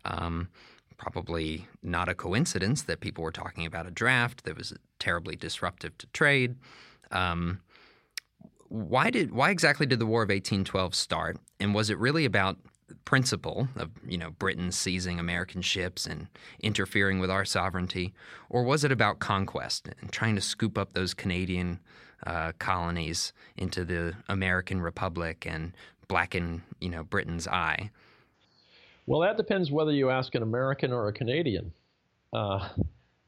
Um, 0.05 0.49
probably 0.97 1.67
not 1.83 2.09
a 2.09 2.15
coincidence 2.15 2.83
that 2.83 3.01
people 3.01 3.25
were 3.25 3.33
talking 3.33 3.67
about 3.67 3.87
a 3.87 3.91
draft 3.91 4.45
that 4.45 4.57
was 4.57 4.73
terribly 4.99 5.37
disruptive 5.37 5.99
to 5.99 6.07
trade. 6.09 6.57
Um, 7.11 7.61
why 8.69 9.11
did 9.11 9.33
why 9.33 9.51
exactly 9.51 9.87
did 9.87 9.99
the 9.99 10.07
War 10.07 10.23
of 10.23 10.29
1812 10.29 10.95
start, 10.95 11.39
and 11.61 11.75
was 11.75 11.91
it 11.91 11.99
really 11.99 12.25
about 12.25 12.59
principle 13.05 13.69
of 13.77 13.91
you 14.07 14.19
know 14.19 14.31
Britain 14.31 14.71
seizing 14.71 15.19
American 15.19 15.63
ships 15.63 16.07
and 16.07 16.29
interfering 16.61 17.19
with 17.19 17.31
our 17.31 17.45
sovereignty, 17.45 18.15
or 18.49 18.63
was 18.63 18.85
it 18.85 18.93
about 18.93 19.19
conquest 19.19 19.89
and 20.01 20.13
trying 20.13 20.35
to 20.35 20.41
scoop 20.41 20.79
up 20.79 20.93
those 20.93 21.15
Canadian 21.15 21.81
uh, 22.27 22.53
colonies 22.59 23.33
into 23.57 23.85
the 23.85 24.15
American 24.29 24.81
Republic 24.81 25.47
and 25.47 25.73
blacken 26.09 26.63
you 26.81 26.89
know 26.89 27.03
Britain's 27.03 27.49
eye? 27.49 27.91
Well, 29.07 29.21
that 29.21 29.37
depends 29.37 29.71
whether 29.71 29.93
you 29.93 30.11
ask 30.11 30.35
an 30.35 30.43
American 30.43 30.93
or 30.93 31.09
a 31.09 31.13
Canadian. 31.13 31.73
Uh, 32.33 32.69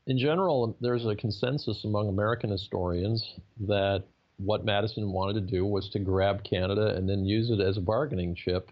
in 0.06 0.18
general, 0.18 0.76
there's 0.80 1.06
a 1.06 1.14
consensus 1.14 1.84
among 1.84 2.08
American 2.08 2.50
historians 2.50 3.34
that 3.60 4.04
what 4.38 4.64
Madison 4.64 5.12
wanted 5.12 5.34
to 5.34 5.52
do 5.52 5.64
was 5.64 5.88
to 5.90 5.98
grab 5.98 6.44
Canada 6.44 6.94
and 6.96 7.08
then 7.08 7.24
use 7.24 7.50
it 7.50 7.60
as 7.60 7.76
a 7.76 7.82
bargaining 7.82 8.34
chip 8.34 8.70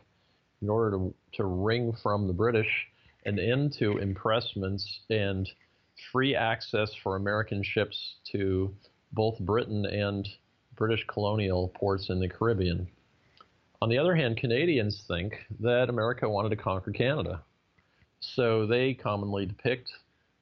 in 0.62 0.68
order 0.68 0.96
to, 0.96 1.14
to 1.34 1.44
wring 1.44 1.92
from 2.02 2.26
the 2.26 2.32
British 2.32 2.68
an 3.24 3.38
end 3.38 3.74
to 3.78 3.98
impressments 3.98 5.00
and 5.10 5.48
free 6.12 6.34
access 6.34 6.90
for 7.02 7.16
American 7.16 7.62
ships 7.62 8.16
to 8.30 8.72
both 9.12 9.38
Britain 9.40 9.84
and 9.86 10.28
British 10.76 11.04
colonial 11.08 11.68
ports 11.68 12.10
in 12.10 12.20
the 12.20 12.28
Caribbean. 12.28 12.86
On 13.82 13.88
the 13.88 13.98
other 13.98 14.14
hand, 14.14 14.36
Canadians 14.36 15.04
think 15.08 15.34
that 15.60 15.88
America 15.88 16.28
wanted 16.28 16.50
to 16.50 16.56
conquer 16.56 16.92
Canada. 16.92 17.42
So 18.20 18.66
they 18.66 18.94
commonly 18.94 19.46
depict 19.46 19.90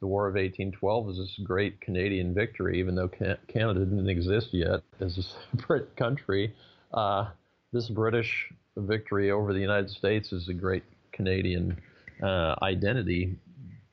the 0.05 0.09
War 0.09 0.27
of 0.27 0.35
1812 0.35 1.09
is 1.09 1.17
this 1.17 1.41
great 1.43 1.81
Canadian 1.81 2.35
victory, 2.35 2.79
even 2.79 2.95
though 2.95 3.09
Canada 3.09 3.87
didn't 3.87 4.11
exist 4.11 4.49
yet 4.53 4.83
as 5.01 5.17
a 5.17 5.23
separate 5.57 5.97
country. 5.97 6.55
Uh, 6.93 7.31
this 7.73 7.89
British 7.89 8.53
victory 8.77 9.31
over 9.31 9.55
the 9.55 9.61
United 9.61 9.89
States 9.89 10.31
is 10.31 10.51
a 10.51 10.53
great 10.53 10.83
Canadian 11.13 11.81
uh, 12.23 12.55
identity 12.61 13.35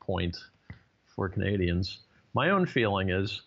point 0.02 0.36
for 1.16 1.30
Canadians. 1.30 2.00
My 2.34 2.50
own 2.50 2.66
feeling 2.66 3.08
is 3.08 3.40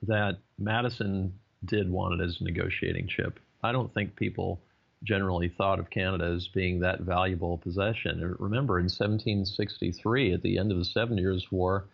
that 0.00 0.38
Madison 0.58 1.30
did 1.66 1.90
want 1.90 2.18
it 2.18 2.24
as 2.24 2.40
a 2.40 2.44
negotiating 2.44 3.06
chip. 3.06 3.38
I 3.62 3.70
don't 3.70 3.92
think 3.92 4.16
people 4.16 4.62
generally 5.04 5.48
thought 5.48 5.78
of 5.78 5.90
Canada 5.90 6.24
as 6.24 6.48
being 6.48 6.80
that 6.80 7.00
valuable 7.00 7.58
possession. 7.58 8.36
Remember, 8.38 8.78
in 8.78 8.84
1763, 8.84 10.32
at 10.32 10.42
the 10.42 10.58
end 10.58 10.72
of 10.72 10.78
the 10.78 10.84
Seven 10.84 11.18
Years' 11.18 11.46
War, 11.52 11.86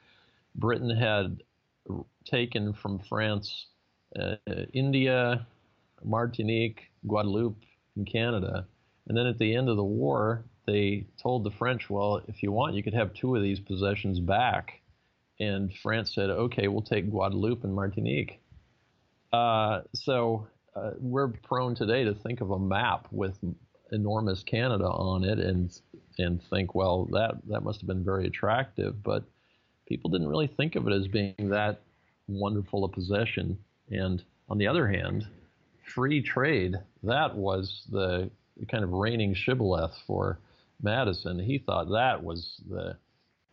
Britain 0.54 0.90
had 0.90 1.42
taken 2.24 2.72
from 2.72 2.98
France 2.98 3.66
uh, 4.18 4.36
India, 4.72 5.46
Martinique, 6.04 6.90
Guadeloupe, 7.06 7.62
and 7.96 8.06
Canada. 8.10 8.66
And 9.08 9.16
then 9.16 9.26
at 9.26 9.38
the 9.38 9.54
end 9.54 9.68
of 9.68 9.76
the 9.76 9.84
war, 9.84 10.44
they 10.66 11.06
told 11.20 11.44
the 11.44 11.50
French, 11.50 11.90
well, 11.90 12.22
if 12.28 12.42
you 12.42 12.52
want, 12.52 12.74
you 12.74 12.82
could 12.82 12.94
have 12.94 13.12
two 13.14 13.34
of 13.34 13.42
these 13.42 13.60
possessions 13.60 14.20
back. 14.20 14.80
And 15.38 15.72
France 15.82 16.14
said, 16.14 16.30
okay, 16.30 16.68
we'll 16.68 16.82
take 16.82 17.10
Guadeloupe 17.10 17.64
and 17.64 17.74
Martinique. 17.74 18.40
Uh, 19.32 19.82
so 19.94 20.46
uh, 20.74 20.90
we're 20.98 21.28
prone 21.28 21.74
today 21.74 22.04
to 22.04 22.14
think 22.14 22.40
of 22.40 22.50
a 22.50 22.58
map 22.58 23.06
with 23.10 23.38
enormous 23.92 24.42
Canada 24.42 24.84
on 24.86 25.24
it 25.24 25.38
and 25.38 25.78
and 26.18 26.42
think, 26.42 26.74
well, 26.74 27.06
that 27.12 27.36
that 27.48 27.62
must 27.62 27.80
have 27.80 27.88
been 27.88 28.04
very 28.04 28.26
attractive, 28.26 29.02
but 29.02 29.24
people 29.86 30.10
didn't 30.10 30.28
really 30.28 30.46
think 30.46 30.76
of 30.76 30.86
it 30.86 30.92
as 30.92 31.08
being 31.08 31.34
that 31.38 31.80
wonderful 32.28 32.84
a 32.84 32.88
possession. 32.88 33.58
And 33.90 34.22
on 34.48 34.58
the 34.58 34.66
other 34.66 34.86
hand, 34.86 35.26
free 35.84 36.22
trade 36.22 36.76
that 37.02 37.34
was 37.34 37.84
the 37.90 38.30
kind 38.68 38.84
of 38.84 38.92
reigning 38.92 39.34
shibboleth 39.34 39.96
for 40.06 40.38
Madison. 40.82 41.38
He 41.38 41.58
thought 41.58 41.90
that 41.90 42.22
was 42.22 42.60
the 42.68 42.96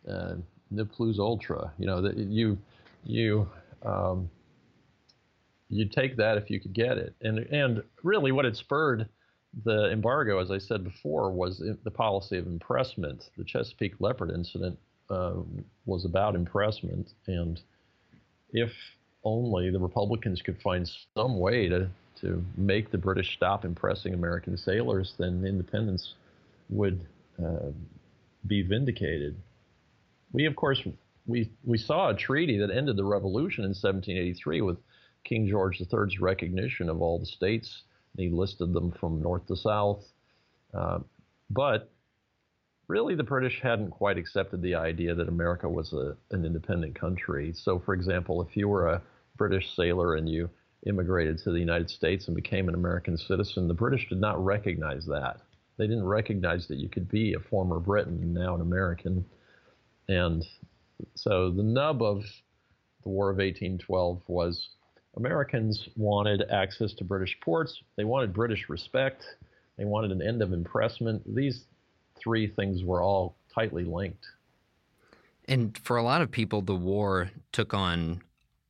uh, 0.08 0.34
ne 0.70 0.84
plus 0.84 1.18
ultra. 1.18 1.72
You 1.78 1.86
know 1.86 2.02
that 2.02 2.16
you 2.16 2.58
you 3.04 3.48
um, 3.82 4.30
you 5.68 5.88
take 5.88 6.16
that 6.16 6.38
if 6.38 6.50
you 6.50 6.60
could 6.60 6.72
get 6.72 6.98
it. 6.98 7.14
And 7.20 7.38
and 7.38 7.82
really, 8.02 8.32
what 8.32 8.44
had 8.44 8.56
spurred 8.56 9.08
the 9.64 9.90
embargo, 9.90 10.40
as 10.40 10.50
I 10.50 10.58
said 10.58 10.84
before, 10.84 11.30
was 11.30 11.62
the 11.84 11.90
policy 11.90 12.38
of 12.38 12.46
impressment. 12.46 13.30
The 13.36 13.44
Chesapeake 13.44 14.00
Leopard 14.00 14.30
incident 14.30 14.78
uh, 15.10 15.34
was 15.86 16.04
about 16.04 16.34
impressment, 16.34 17.10
and 17.26 17.60
if 18.52 18.70
only 19.24 19.70
the 19.70 19.78
Republicans 19.78 20.42
could 20.42 20.60
find 20.62 20.88
some 21.16 21.38
way 21.38 21.68
to 21.68 21.88
to 22.20 22.44
make 22.56 22.90
the 22.90 22.98
British 22.98 23.34
stop 23.34 23.64
impressing 23.64 24.12
American 24.12 24.56
sailors, 24.56 25.14
then 25.18 25.44
independence 25.44 26.14
would 26.68 27.06
uh, 27.42 27.70
be 28.46 28.62
vindicated. 28.62 29.36
We, 30.32 30.44
of 30.46 30.56
course, 30.56 30.82
we 31.26 31.50
we 31.64 31.78
saw 31.78 32.10
a 32.10 32.14
treaty 32.14 32.58
that 32.58 32.70
ended 32.70 32.96
the 32.96 33.04
revolution 33.04 33.64
in 33.64 33.70
1783 33.70 34.62
with 34.62 34.78
King 35.24 35.48
George 35.48 35.80
III's 35.80 36.20
recognition 36.20 36.88
of 36.88 37.02
all 37.02 37.18
the 37.18 37.26
states. 37.26 37.82
He 38.16 38.30
listed 38.30 38.72
them 38.72 38.92
from 38.92 39.22
north 39.22 39.46
to 39.46 39.56
south. 39.56 40.04
Uh, 40.74 41.00
but 41.50 41.90
really, 42.88 43.14
the 43.14 43.22
British 43.22 43.60
hadn't 43.62 43.90
quite 43.90 44.18
accepted 44.18 44.62
the 44.62 44.74
idea 44.74 45.14
that 45.14 45.28
America 45.28 45.68
was 45.68 45.92
a, 45.92 46.16
an 46.30 46.44
independent 46.44 46.98
country. 46.98 47.52
So, 47.54 47.78
for 47.78 47.94
example, 47.94 48.42
if 48.42 48.56
you 48.56 48.68
were 48.68 48.88
a 48.88 49.02
British 49.36 49.74
sailor 49.76 50.16
and 50.16 50.28
you 50.28 50.50
immigrated 50.86 51.38
to 51.38 51.52
the 51.52 51.58
United 51.58 51.90
States 51.90 52.26
and 52.26 52.36
became 52.36 52.68
an 52.68 52.74
American 52.74 53.16
citizen, 53.16 53.68
the 53.68 53.74
British 53.74 54.08
did 54.08 54.20
not 54.20 54.42
recognize 54.42 55.06
that. 55.06 55.40
They 55.76 55.86
didn't 55.86 56.06
recognize 56.06 56.66
that 56.68 56.78
you 56.78 56.88
could 56.88 57.08
be 57.08 57.34
a 57.34 57.40
former 57.40 57.78
Briton 57.78 58.20
and 58.20 58.34
now 58.34 58.54
an 58.54 58.60
American. 58.60 59.24
And 60.08 60.44
so 61.14 61.50
the 61.50 61.62
nub 61.62 62.02
of 62.02 62.22
the 63.02 63.08
War 63.08 63.30
of 63.30 63.36
1812 63.36 64.22
was 64.26 64.70
Americans 65.18 65.88
wanted 65.96 66.44
access 66.50 66.94
to 66.94 67.04
British 67.04 67.36
ports. 67.40 67.82
They 67.96 68.04
wanted 68.04 68.32
British 68.32 68.68
respect. 68.68 69.24
They 69.76 69.84
wanted 69.84 70.12
an 70.12 70.22
end 70.22 70.42
of 70.42 70.52
impressment. 70.52 71.22
These 71.34 71.64
three 72.16 72.46
things 72.46 72.84
were 72.84 73.02
all 73.02 73.34
tightly 73.52 73.84
linked. 73.84 74.24
And 75.46 75.76
for 75.78 75.96
a 75.96 76.02
lot 76.02 76.22
of 76.22 76.30
people, 76.30 76.62
the 76.62 76.76
war 76.76 77.30
took 77.52 77.74
on 77.74 78.22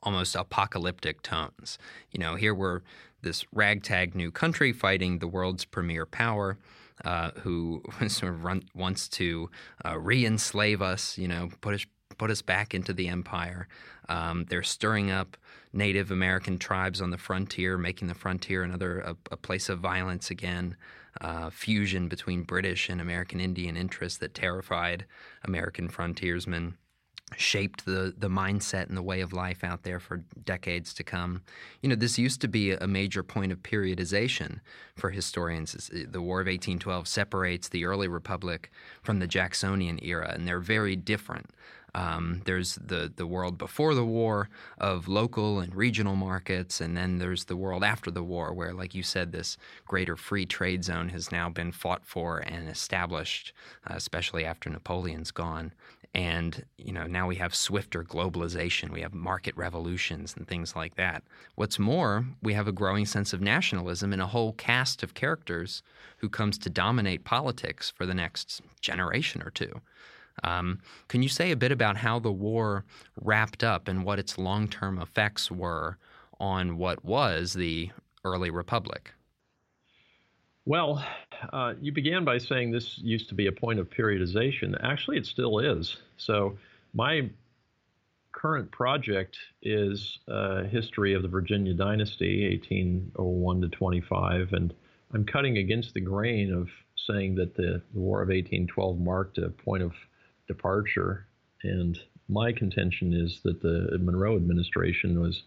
almost 0.03 0.35
apocalyptic 0.35 1.23
tones. 1.23 1.79
You 2.13 2.21
know, 2.21 2.35
here 2.35 2.55
we're 2.55 2.81
this 3.21 3.45
ragtag 3.53 4.15
new 4.15 4.31
country 4.31 4.73
fighting 4.73 5.19
the 5.19 5.29
world's 5.29 5.65
premier 5.65 6.07
power. 6.07 6.59
Uh, 7.05 7.31
who 7.43 7.81
sort 8.09 8.33
of 8.33 8.43
run, 8.43 8.61
wants 8.75 9.07
to 9.07 9.49
uh, 9.87 9.97
re-enslave 9.97 10.83
us, 10.83 11.17
you 11.17 11.29
know, 11.29 11.49
put 11.61 11.73
us 11.73 11.87
put 12.19 12.31
us 12.31 12.43
back 12.43 12.75
into 12.75 12.93
the 12.93 13.09
empire. 13.09 13.69
Um, 14.09 14.45
they're 14.49 14.63
stirring 14.63 15.11
up 15.11 15.37
Native 15.73 16.11
American 16.11 16.59
tribes 16.59 17.01
on 17.01 17.11
the 17.11 17.19
frontier, 17.19 17.79
making 17.79 18.09
the 18.09 18.15
frontier 18.15 18.63
another 18.63 19.01
a, 19.01 19.17
a 19.31 19.37
place 19.37 19.69
of 19.69 19.79
violence 19.79 20.31
again. 20.31 20.77
Uh, 21.21 21.51
fusion 21.51 22.07
between 22.07 22.45
British 22.45 22.89
and 22.89 23.01
American 23.01 23.41
Indian 23.41 23.77
interests 23.77 24.19
that 24.19 24.35
terrified 24.35 25.05
American 25.43 25.89
frontiersmen 25.89 26.77
shaped 27.37 27.85
the 27.85 28.15
the 28.17 28.29
mindset 28.29 28.89
and 28.89 28.97
the 28.97 29.03
way 29.03 29.21
of 29.21 29.33
life 29.33 29.63
out 29.63 29.83
there 29.83 30.01
for 30.01 30.19
decades 30.45 30.95
to 30.95 31.05
come. 31.05 31.43
You 31.83 31.89
know, 31.89 31.95
this 31.95 32.19
used 32.19 32.41
to 32.43 32.49
be 32.49 32.73
a 32.73 32.87
major 32.87 33.23
point 33.23 33.53
of 33.53 33.63
periodization 33.63 34.61
for 34.97 35.11
historians. 35.11 35.91
The 35.93 36.23
War 36.23 36.41
of 36.41 36.47
1812 36.47 37.07
separates 37.07 37.69
the 37.69 37.85
early 37.85 38.09
republic 38.09 38.71
from 39.03 39.19
the 39.19 39.27
Jacksonian 39.27 39.99
era, 40.03 40.33
and 40.33 40.47
they're 40.47 40.61
very 40.61 40.97
different. 40.97 41.51
Um, 41.99 42.43
there's 42.45 42.77
the, 42.77 43.13
the 43.17 43.27
world 43.27 43.59
before 43.59 43.93
the 43.93 44.05
war 44.05 44.49
of 44.79 45.09
local 45.09 45.59
and 45.59 45.75
regional 45.75 46.15
markets, 46.15 46.81
and 46.81 46.97
then 46.97 47.19
there's 47.19 47.47
the 47.47 47.57
world 47.57 47.83
after 47.83 48.09
the 48.09 48.23
war, 48.23 48.53
where, 48.53 48.73
like 48.73 48.95
you 48.95 49.03
said, 49.03 49.33
this 49.33 49.57
greater 49.85 50.17
free 50.17 50.47
trade 50.47 50.85
zone 50.85 51.09
has 51.09 51.33
now 51.33 51.49
been 51.49 51.73
fought 51.73 52.07
for 52.07 52.39
and 52.39 52.69
established, 52.69 53.53
uh, 53.91 53.95
especially 53.97 54.45
after 54.45 54.71
Napoleon's 54.71 55.33
gone. 55.33 55.73
And 56.15 56.65
you 56.77 56.93
know 56.93 57.07
now 57.09 57.27
we 57.27 57.37
have 57.37 57.53
swifter 57.53 58.05
globalization, 58.05 58.91
we 58.91 59.03
have 59.03 59.13
market 59.13 59.57
revolutions 59.57 60.35
and 60.37 60.47
things 60.47 60.77
like 60.77 60.95
that. 60.95 61.25
What's 61.57 61.81
more, 61.81 62.27
we 62.43 62.55
have 62.55 62.69
a 62.69 62.73
growing 62.73 63.07
sense 63.07 63.33
of 63.33 63.41
nationalism 63.41 64.13
and 64.13 64.23
a 64.23 64.27
whole 64.29 64.53
cast 64.53 65.03
of 65.03 65.15
characters 65.15 65.83
who 66.19 66.29
comes 66.29 66.59
to 66.59 66.71
dominate 66.71 67.25
politics 67.25 67.91
for 67.91 68.07
the 68.07 68.15
next 68.15 68.63
generation 68.81 69.43
or 69.43 69.51
two. 69.51 69.81
Um, 70.45 70.81
can 71.09 71.23
you 71.23 71.29
say 71.29 71.51
a 71.51 71.57
bit 71.57 71.73
about 71.73 71.97
how 71.97 72.19
the 72.19 72.33
war 72.33 72.85
wrapped 73.21 73.65
up 73.65 73.89
and 73.89 74.05
what 74.05 74.19
its 74.19 74.39
long 74.39 74.69
term 74.69 74.99
effects 74.99 75.51
were 75.51 75.99
on 76.41 76.77
what 76.77 77.05
was 77.05 77.53
the 77.53 77.91
early 78.25 78.51
republic? 78.51 79.13
Well, 80.65 81.03
uh, 81.53 81.75
you 81.81 81.93
began 81.93 82.25
by 82.25 82.39
saying 82.39 82.73
this 82.73 82.99
used 82.99 83.31
to 83.31 83.35
be 83.35 83.47
a 83.47 83.53
point 83.53 83.79
of 83.79 83.89
periodization. 83.89 84.77
Actually, 84.83 85.17
it 85.17 85.25
still 85.25 85.61
is. 85.61 85.97
So, 86.19 86.59
my 86.93 87.31
current 88.33 88.71
project 88.71 89.37
is 89.63 90.19
a 90.29 90.65
history 90.65 91.15
of 91.15 91.23
the 91.23 91.29
Virginia 91.29 91.73
dynasty, 91.73 92.49
1801 92.51 93.63
to 93.63 93.69
25, 93.69 94.53
and 94.53 94.75
I'm 95.15 95.25
cutting 95.25 95.59
against 95.59 95.95
the 95.95 96.01
grain 96.01 96.53
of 96.53 96.69
saying 97.07 97.35
that 97.37 97.55
the, 97.55 97.83
the 97.95 98.01
War 98.01 98.21
of 98.21 98.29
1812 98.29 99.01
marked 99.01 99.39
a 99.39 99.49
point 99.49 99.83
of 99.83 99.93
departure. 100.49 101.27
And 101.63 101.99
my 102.29 102.53
contention 102.53 103.13
is 103.13 103.41
that 103.45 103.63
the 103.63 103.99
Monroe 104.01 104.37
administration 104.37 105.21
was 105.21 105.45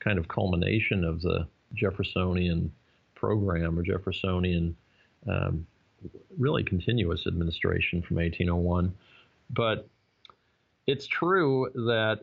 kind 0.00 0.18
of 0.18 0.28
culmination 0.28 1.04
of 1.04 1.20
the 1.22 1.46
Jeffersonian 1.74 2.72
program 3.14 3.78
or 3.78 3.82
Jeffersonian 3.82 4.76
um, 5.28 5.66
really 6.38 6.62
continuous 6.62 7.26
administration 7.26 8.02
from 8.02 8.16
1801. 8.16 8.94
But 9.50 9.88
it's 10.86 11.06
true 11.06 11.70
that 11.74 12.20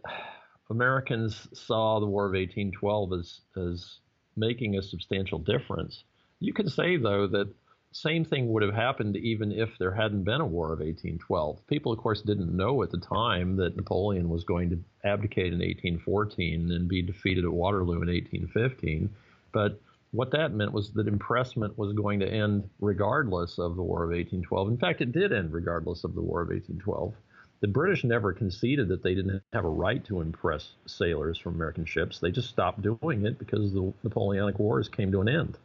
Americans 0.69 1.47
saw 1.53 1.99
the 1.99 2.05
War 2.05 2.25
of 2.25 2.33
1812 2.33 3.13
as, 3.13 3.41
as 3.57 3.99
making 4.35 4.77
a 4.77 4.81
substantial 4.81 5.39
difference. 5.39 6.03
You 6.39 6.53
could 6.53 6.71
say, 6.71 6.97
though, 6.97 7.27
that 7.27 7.53
same 7.91 8.23
thing 8.23 8.51
would 8.51 8.63
have 8.63 8.73
happened 8.73 9.17
even 9.17 9.51
if 9.51 9.77
there 9.77 9.91
hadn't 9.91 10.23
been 10.23 10.41
a 10.41 10.45
War 10.45 10.67
of 10.67 10.79
1812. 10.79 11.67
People, 11.67 11.91
of 11.91 11.99
course, 11.99 12.21
didn't 12.21 12.55
know 12.55 12.81
at 12.83 12.91
the 12.91 12.97
time 12.97 13.57
that 13.57 13.75
Napoleon 13.75 14.29
was 14.29 14.45
going 14.45 14.69
to 14.69 14.79
abdicate 15.03 15.47
in 15.47 15.59
1814 15.59 16.71
and 16.71 16.87
be 16.87 17.01
defeated 17.01 17.43
at 17.43 17.51
Waterloo 17.51 18.01
in 18.01 18.07
1815. 18.07 19.09
But 19.51 19.81
what 20.11 20.31
that 20.31 20.53
meant 20.53 20.71
was 20.71 20.91
that 20.91 21.07
impressment 21.07 21.77
was 21.77 21.93
going 21.93 22.19
to 22.21 22.27
end 22.27 22.69
regardless 22.79 23.59
of 23.59 23.75
the 23.75 23.83
War 23.83 24.03
of 24.03 24.09
1812. 24.09 24.69
In 24.69 24.77
fact, 24.77 25.01
it 25.01 25.11
did 25.11 25.33
end 25.33 25.51
regardless 25.51 26.03
of 26.05 26.15
the 26.15 26.21
War 26.21 26.41
of 26.41 26.49
1812. 26.49 27.13
The 27.59 27.67
British 27.67 28.03
never 28.03 28.33
conceded 28.33 28.87
that 28.87 29.03
they 29.03 29.15
didn't 29.15 29.43
have 29.53 29.65
a 29.65 29.69
right 29.69 30.03
to 30.05 30.21
impress 30.21 30.71
sailors 30.87 31.37
from 31.37 31.55
American 31.55 31.85
ships. 31.85 32.19
They 32.19 32.31
just 32.31 32.49
stopped 32.49 32.81
doing 32.81 33.25
it 33.25 33.37
because 33.37 33.71
the 33.71 33.93
Napoleonic 34.03 34.59
Wars 34.59 34.89
came 34.89 35.11
to 35.11 35.21
an 35.21 35.29
end. 35.29 35.57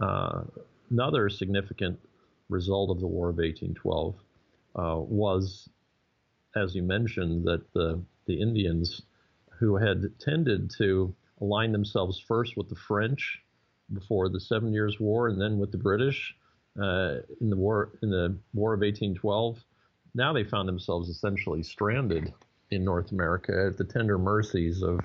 Uh, 0.00 0.42
another 0.90 1.28
significant 1.28 1.98
result 2.48 2.90
of 2.90 3.00
the 3.00 3.06
War 3.06 3.28
of 3.28 3.36
1812 3.36 4.14
uh, 4.76 4.96
was, 4.98 5.68
as 6.54 6.74
you 6.74 6.82
mentioned, 6.82 7.44
that 7.44 7.72
the, 7.72 8.02
the 8.26 8.40
Indians 8.40 9.02
who 9.58 9.76
had 9.76 10.18
tended 10.18 10.70
to 10.78 11.14
align 11.40 11.72
themselves 11.72 12.18
first 12.18 12.56
with 12.56 12.68
the 12.68 12.74
French 12.74 13.42
before 13.92 14.28
the 14.28 14.40
Seven 14.40 14.72
Years' 14.72 14.98
War 14.98 15.28
and 15.28 15.40
then 15.40 15.58
with 15.58 15.70
the 15.70 15.78
British 15.78 16.34
uh, 16.80 17.18
in 17.40 17.50
the 17.50 17.56
war 17.56 17.90
in 18.02 18.10
the 18.10 18.36
War 18.52 18.74
of 18.74 18.80
1812. 18.80 19.62
Now 20.14 20.32
they 20.32 20.44
found 20.44 20.68
themselves 20.68 21.08
essentially 21.08 21.62
stranded 21.62 22.32
in 22.70 22.84
North 22.84 23.12
America 23.12 23.66
at 23.68 23.76
the 23.76 23.84
tender 23.84 24.18
mercies 24.18 24.82
of 24.82 25.00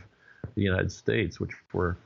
the 0.56 0.62
United 0.62 0.92
States, 0.92 1.40
which 1.40 1.52
were, 1.74 1.98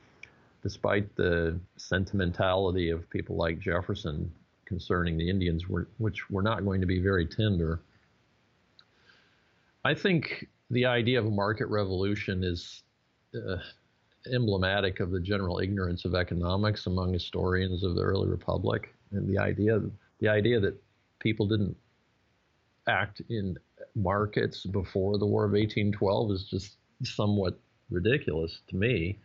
despite 0.64 1.14
the 1.14 1.60
sentimentality 1.76 2.88
of 2.88 3.08
people 3.10 3.36
like 3.36 3.60
Jefferson 3.60 4.32
concerning 4.64 5.18
the 5.18 5.28
Indians, 5.28 5.64
which 5.98 6.30
were 6.30 6.42
not 6.42 6.64
going 6.64 6.80
to 6.80 6.86
be 6.86 6.98
very 6.98 7.26
tender. 7.26 7.80
I 9.84 9.94
think 9.94 10.48
the 10.70 10.86
idea 10.86 11.18
of 11.18 11.26
a 11.26 11.30
market 11.30 11.66
revolution 11.66 12.42
is 12.42 12.82
uh, 13.34 13.58
emblematic 14.32 15.00
of 15.00 15.10
the 15.10 15.20
general 15.20 15.58
ignorance 15.60 16.06
of 16.06 16.14
economics 16.14 16.86
among 16.86 17.12
historians 17.12 17.84
of 17.84 17.94
the 17.94 18.00
early 18.02 18.28
republic, 18.28 18.94
and 19.12 19.28
the 19.28 19.38
idea 19.38 19.82
the 20.20 20.28
idea 20.28 20.58
that 20.60 20.82
people 21.18 21.46
didn't 21.46 21.76
act 22.88 23.20
in 23.28 23.58
markets 23.94 24.64
before 24.64 25.18
the 25.18 25.26
War 25.26 25.44
of 25.44 25.52
1812 25.52 26.30
is 26.30 26.44
just 26.44 26.76
somewhat 27.02 27.58
ridiculous 27.90 28.60
to 28.68 28.76
me. 28.76 29.18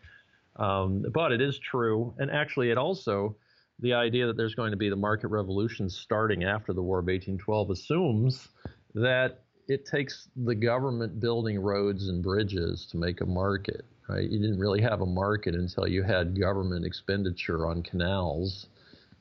Um, 0.59 1.05
but 1.13 1.31
it 1.31 1.41
is 1.41 1.57
true, 1.57 2.13
and 2.17 2.29
actually, 2.29 2.69
it 2.69 2.77
also 2.77 3.35
the 3.79 3.93
idea 3.93 4.27
that 4.27 4.35
there's 4.35 4.55
going 4.55 4.71
to 4.71 4.77
be 4.77 4.89
the 4.89 4.95
market 4.95 5.29
revolution 5.29 5.89
starting 5.89 6.43
after 6.43 6.73
the 6.73 6.81
War 6.81 6.99
of 6.99 7.05
1812 7.05 7.69
assumes 7.71 8.49
that 8.93 9.43
it 9.69 9.85
takes 9.85 10.27
the 10.35 10.55
government 10.55 11.19
building 11.21 11.59
roads 11.59 12.09
and 12.09 12.21
bridges 12.21 12.87
to 12.91 12.97
make 12.97 13.21
a 13.21 13.25
market 13.25 13.85
right? 14.09 14.29
You 14.29 14.39
didn't 14.39 14.59
really 14.59 14.81
have 14.81 15.01
a 15.01 15.05
market 15.05 15.55
until 15.55 15.87
you 15.87 16.03
had 16.03 16.37
government 16.37 16.85
expenditure 16.85 17.67
on 17.67 17.83
canals, 17.83 18.67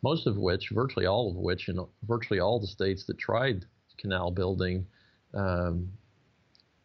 most 0.02 0.26
of 0.26 0.36
which, 0.38 0.70
virtually 0.70 1.06
all 1.06 1.30
of 1.30 1.36
which, 1.36 1.68
in 1.68 1.78
virtually 2.04 2.40
all 2.40 2.58
the 2.58 2.66
states 2.66 3.04
that 3.04 3.18
tried 3.18 3.66
canal 3.98 4.30
building, 4.30 4.86
um, 5.34 5.92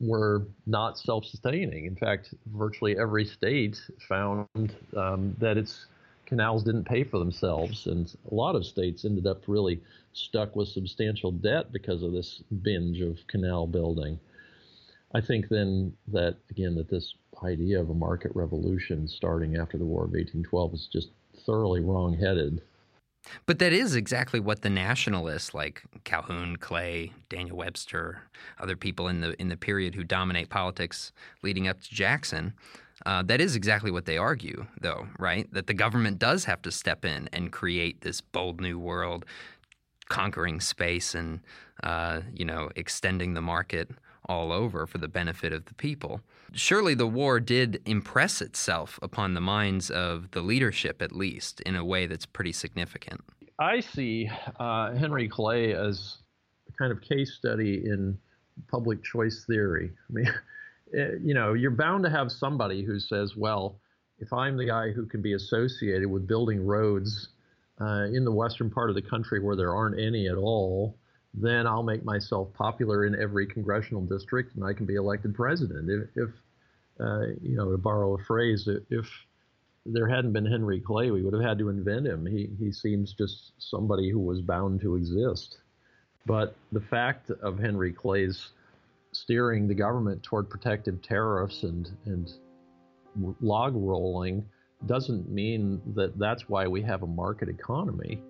were 0.06 0.48
not 0.66 0.98
self-sustaining. 0.98 1.86
In 1.86 1.96
fact, 1.96 2.34
virtually 2.54 2.98
every 2.98 3.26
state 3.26 3.80
found 4.08 4.76
um, 4.96 5.36
that 5.40 5.58
its 5.58 5.86
canals 6.26 6.64
didn't 6.64 6.86
pay 6.86 7.04
for 7.04 7.20
themselves, 7.20 7.88
and 7.88 8.14
a 8.32 8.34
lot 8.34 8.56
of 8.56 8.66
states 8.66 9.06
ended 9.06 9.28
up 9.28 9.44
really 9.48 9.82
stuck 10.14 10.56
with 10.56 10.68
substantial 10.68 11.32
debt 11.32 11.72
because 11.72 12.04
of 12.04 12.12
this 12.12 12.42
binge 12.62 13.02
of 13.02 13.18
canal 13.28 13.68
building. 13.68 14.20
I 15.14 15.22
think 15.22 15.48
then 15.50 15.94
that 16.08 16.38
again 16.50 16.76
that 16.76 16.90
this 16.90 17.14
idea 17.44 17.80
of 17.80 17.90
a 17.90 17.94
market 17.94 18.32
revolution 18.36 19.08
starting 19.08 19.58
after 19.58 19.78
the 19.78 19.86
War 19.86 20.06
of 20.06 20.12
1812 20.12 20.74
is 20.74 20.90
just 20.92 21.10
thoroughly 21.46 21.82
wrong-headed. 21.82 22.62
But 23.46 23.60
that 23.60 23.74
is 23.74 23.96
exactly 23.96 24.40
what 24.40 24.62
the 24.62 24.70
nationalists 24.70 25.54
like 25.54 25.84
Calhoun, 26.04 26.58
Clay, 26.58 27.14
Daniel 27.30 27.58
Webster, 27.58 28.24
other 28.60 28.76
people 28.76 29.08
in 29.08 29.22
the 29.22 29.40
in 29.42 29.50
the 29.50 29.58
period 29.58 29.96
who 29.96 30.04
dominate 30.04 30.50
politics 30.50 31.12
leading 31.42 31.68
up 31.68 31.82
to 31.82 31.90
Jackson. 31.90 32.54
Uh, 33.06 33.24
that 33.24 33.42
is 33.42 33.56
exactly 33.56 33.92
what 33.92 34.06
they 34.06 34.18
argue, 34.18 34.66
though, 34.80 35.08
right? 35.20 35.52
That 35.52 35.68
the 35.68 35.74
government 35.74 36.20
does 36.20 36.46
have 36.46 36.62
to 36.62 36.72
step 36.72 37.04
in 37.04 37.28
and 37.34 37.52
create 37.52 38.02
this 38.02 38.22
bold 38.22 38.62
new 38.62 38.80
world, 38.80 39.26
conquering 40.10 40.62
space 40.62 41.16
and 41.16 41.40
uh, 41.84 42.22
you 42.34 42.46
know 42.46 42.70
extending 42.76 43.34
the 43.34 43.42
market 43.42 43.90
all 44.28 44.52
over 44.52 44.88
for 44.88 45.00
the 45.00 45.08
benefit 45.08 45.52
of 45.52 45.66
the 45.66 45.74
people. 45.74 46.22
Surely 46.56 46.94
the 46.94 47.08
war 47.08 47.40
did 47.40 47.82
impress 47.86 48.42
itself 48.42 49.00
upon 49.02 49.34
the 49.34 49.42
minds 49.42 49.90
of 49.90 50.32
the 50.32 50.42
leadership, 50.42 51.02
at 51.02 51.12
least, 51.12 51.62
in 51.62 51.76
a 51.76 51.84
way 51.84 52.06
that's 52.06 52.26
pretty 52.26 52.52
significant. 52.52 53.22
I 53.60 53.80
see 53.80 54.30
uh, 54.60 54.94
Henry 54.94 55.28
Clay 55.28 55.74
as 55.74 56.18
a 56.70 56.72
kind 56.74 56.92
of 56.92 57.02
case 57.02 57.34
study 57.34 57.84
in 57.86 58.18
public 58.68 59.04
choice 59.04 59.46
theory. 59.46 59.92
I 60.10 60.14
mean, 60.14 60.28
eh, 60.98 61.12
you 61.24 61.34
know, 61.34 61.54
you're 61.54 61.72
bound 61.72 62.04
to 62.04 62.10
have 62.10 62.32
somebody 62.32 62.84
who 62.84 63.00
says, 63.00 63.36
well, 63.36 63.80
if 64.20 64.32
I'm 64.32 64.58
the 64.58 64.66
guy 64.66 64.92
who 64.92 65.06
can 65.06 65.22
be 65.22 65.34
associated 65.34 66.08
with 66.08 66.28
building 66.28 66.66
roads 66.66 67.30
uh, 67.82 68.06
in 68.14 68.24
the 68.24 68.32
western 68.32 68.70
part 68.70 68.90
of 68.90 68.96
the 68.96 69.02
country 69.02 69.40
where 69.40 69.56
there 69.56 69.74
aren't 69.74 70.00
any 70.00 70.28
at 70.28 70.38
all, 70.38 70.98
then 71.34 71.66
I'll 71.66 71.84
make 71.84 72.06
myself 72.06 72.54
popular 72.54 73.06
in 73.06 73.20
every 73.20 73.48
congressional 73.48 74.02
district 74.02 74.56
and 74.56 74.64
I 74.64 74.74
can 74.74 74.86
be 74.86 74.96
elected 74.96 75.34
president. 75.34 75.90
If, 75.90 76.28
if 76.28 76.30
uh, 77.00 77.28
you 77.42 77.56
know, 77.56 77.72
to 77.72 77.78
borrow 77.78 78.16
a 78.16 78.24
phrase, 78.24 78.68
if 78.90 79.10
there 79.86 80.08
hadn't 80.08 80.34
been 80.34 80.46
Henry 80.46 80.80
Clay, 80.80 81.12
we 81.12 81.24
would 81.24 81.34
have 81.34 81.44
had 81.44 81.58
to 81.60 81.70
invent 81.70 82.06
him. 82.06 82.26
He, 82.26 82.50
he 82.60 82.72
seems 82.72 83.14
just 83.14 83.54
somebody 83.58 84.10
who 84.10 84.20
was 84.20 84.42
bound 84.42 84.82
to 84.82 84.96
exist. 84.96 85.58
But 86.26 86.56
the 86.72 86.80
fact 86.80 87.32
of 87.32 87.60
Henry 87.60 87.92
Clay's 87.92 88.52
steering 89.12 89.68
the 89.68 89.74
government 89.74 90.24
toward 90.24 90.50
protective 90.50 91.02
tariffs 91.02 91.64
and, 91.64 91.90
and 92.06 92.32
log 93.42 93.74
rolling 93.76 94.46
doesn't 94.86 95.30
mean 95.30 95.82
that 95.96 96.18
that's 96.18 96.48
why 96.48 96.68
we 96.68 96.82
have 96.82 97.04
a 97.04 97.08
market 97.08 97.50
economy. 97.50 98.22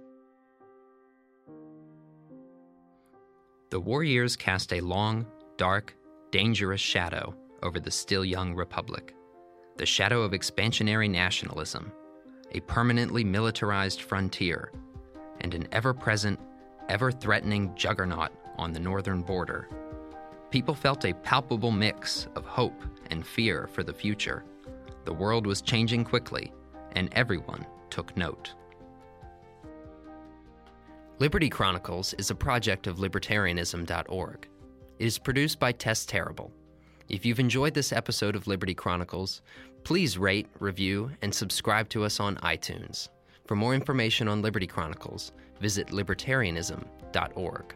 The 3.70 3.80
war 3.80 4.04
years 4.04 4.36
cast 4.36 4.72
a 4.74 4.82
long, 4.82 5.26
dark, 5.58 5.96
dangerous 6.32 6.82
shadow 6.82 7.36
over 7.64 7.80
the 7.80 7.90
still 7.90 8.24
young 8.24 8.54
republic. 8.54 9.16
The 9.78 9.86
shadow 9.86 10.22
of 10.22 10.34
expansionary 10.34 11.10
nationalism, 11.10 11.92
a 12.52 12.60
permanently 12.62 13.24
militarized 13.24 14.02
frontier, 14.02 14.72
and 15.42 15.56
an 15.56 15.68
ever 15.72 15.94
present, 15.94 16.40
ever 16.90 17.12
threatening 17.12 17.74
juggernaut 17.76 18.32
on 18.58 18.72
the 18.72 18.80
northern 18.80 19.22
border. 19.22 19.68
People 20.52 20.76
felt 20.76 21.06
a 21.06 21.14
palpable 21.14 21.72
mix 21.72 22.28
of 22.36 22.46
hope 22.46 22.84
and 23.10 23.26
fear 23.26 23.68
for 23.74 23.82
the 23.82 23.94
future. 23.94 24.46
The 25.06 25.14
world 25.14 25.48
was 25.48 25.62
changing 25.62 26.04
quickly, 26.04 26.52
and 26.92 27.10
everyone 27.14 27.66
took 27.90 28.16
note. 28.16 28.54
Liberty 31.20 31.50
Chronicles 31.50 32.14
is 32.16 32.30
a 32.30 32.36
project 32.36 32.86
of 32.86 32.98
libertarianism.org. 32.98 34.48
It 35.00 35.06
is 35.06 35.18
produced 35.18 35.60
by 35.60 35.72
Tess 35.72 36.06
Terrible. 36.06 36.52
If 37.10 37.26
you've 37.26 37.40
enjoyed 37.40 37.74
this 37.74 37.92
episode 37.92 38.36
of 38.36 38.48
Liberty 38.48 38.74
Chronicles, 38.74 39.42
please 39.84 40.18
rate, 40.18 40.48
review, 40.60 41.12
and 41.22 41.34
subscribe 41.34 41.90
to 41.90 42.04
us 42.06 42.20
on 42.20 42.38
iTunes. 42.38 43.10
For 43.46 43.56
more 43.56 43.76
information 43.76 44.28
on 44.28 44.42
Liberty 44.42 44.68
Chronicles, 44.68 45.34
visit 45.60 45.88
libertarianism.org. 45.88 47.76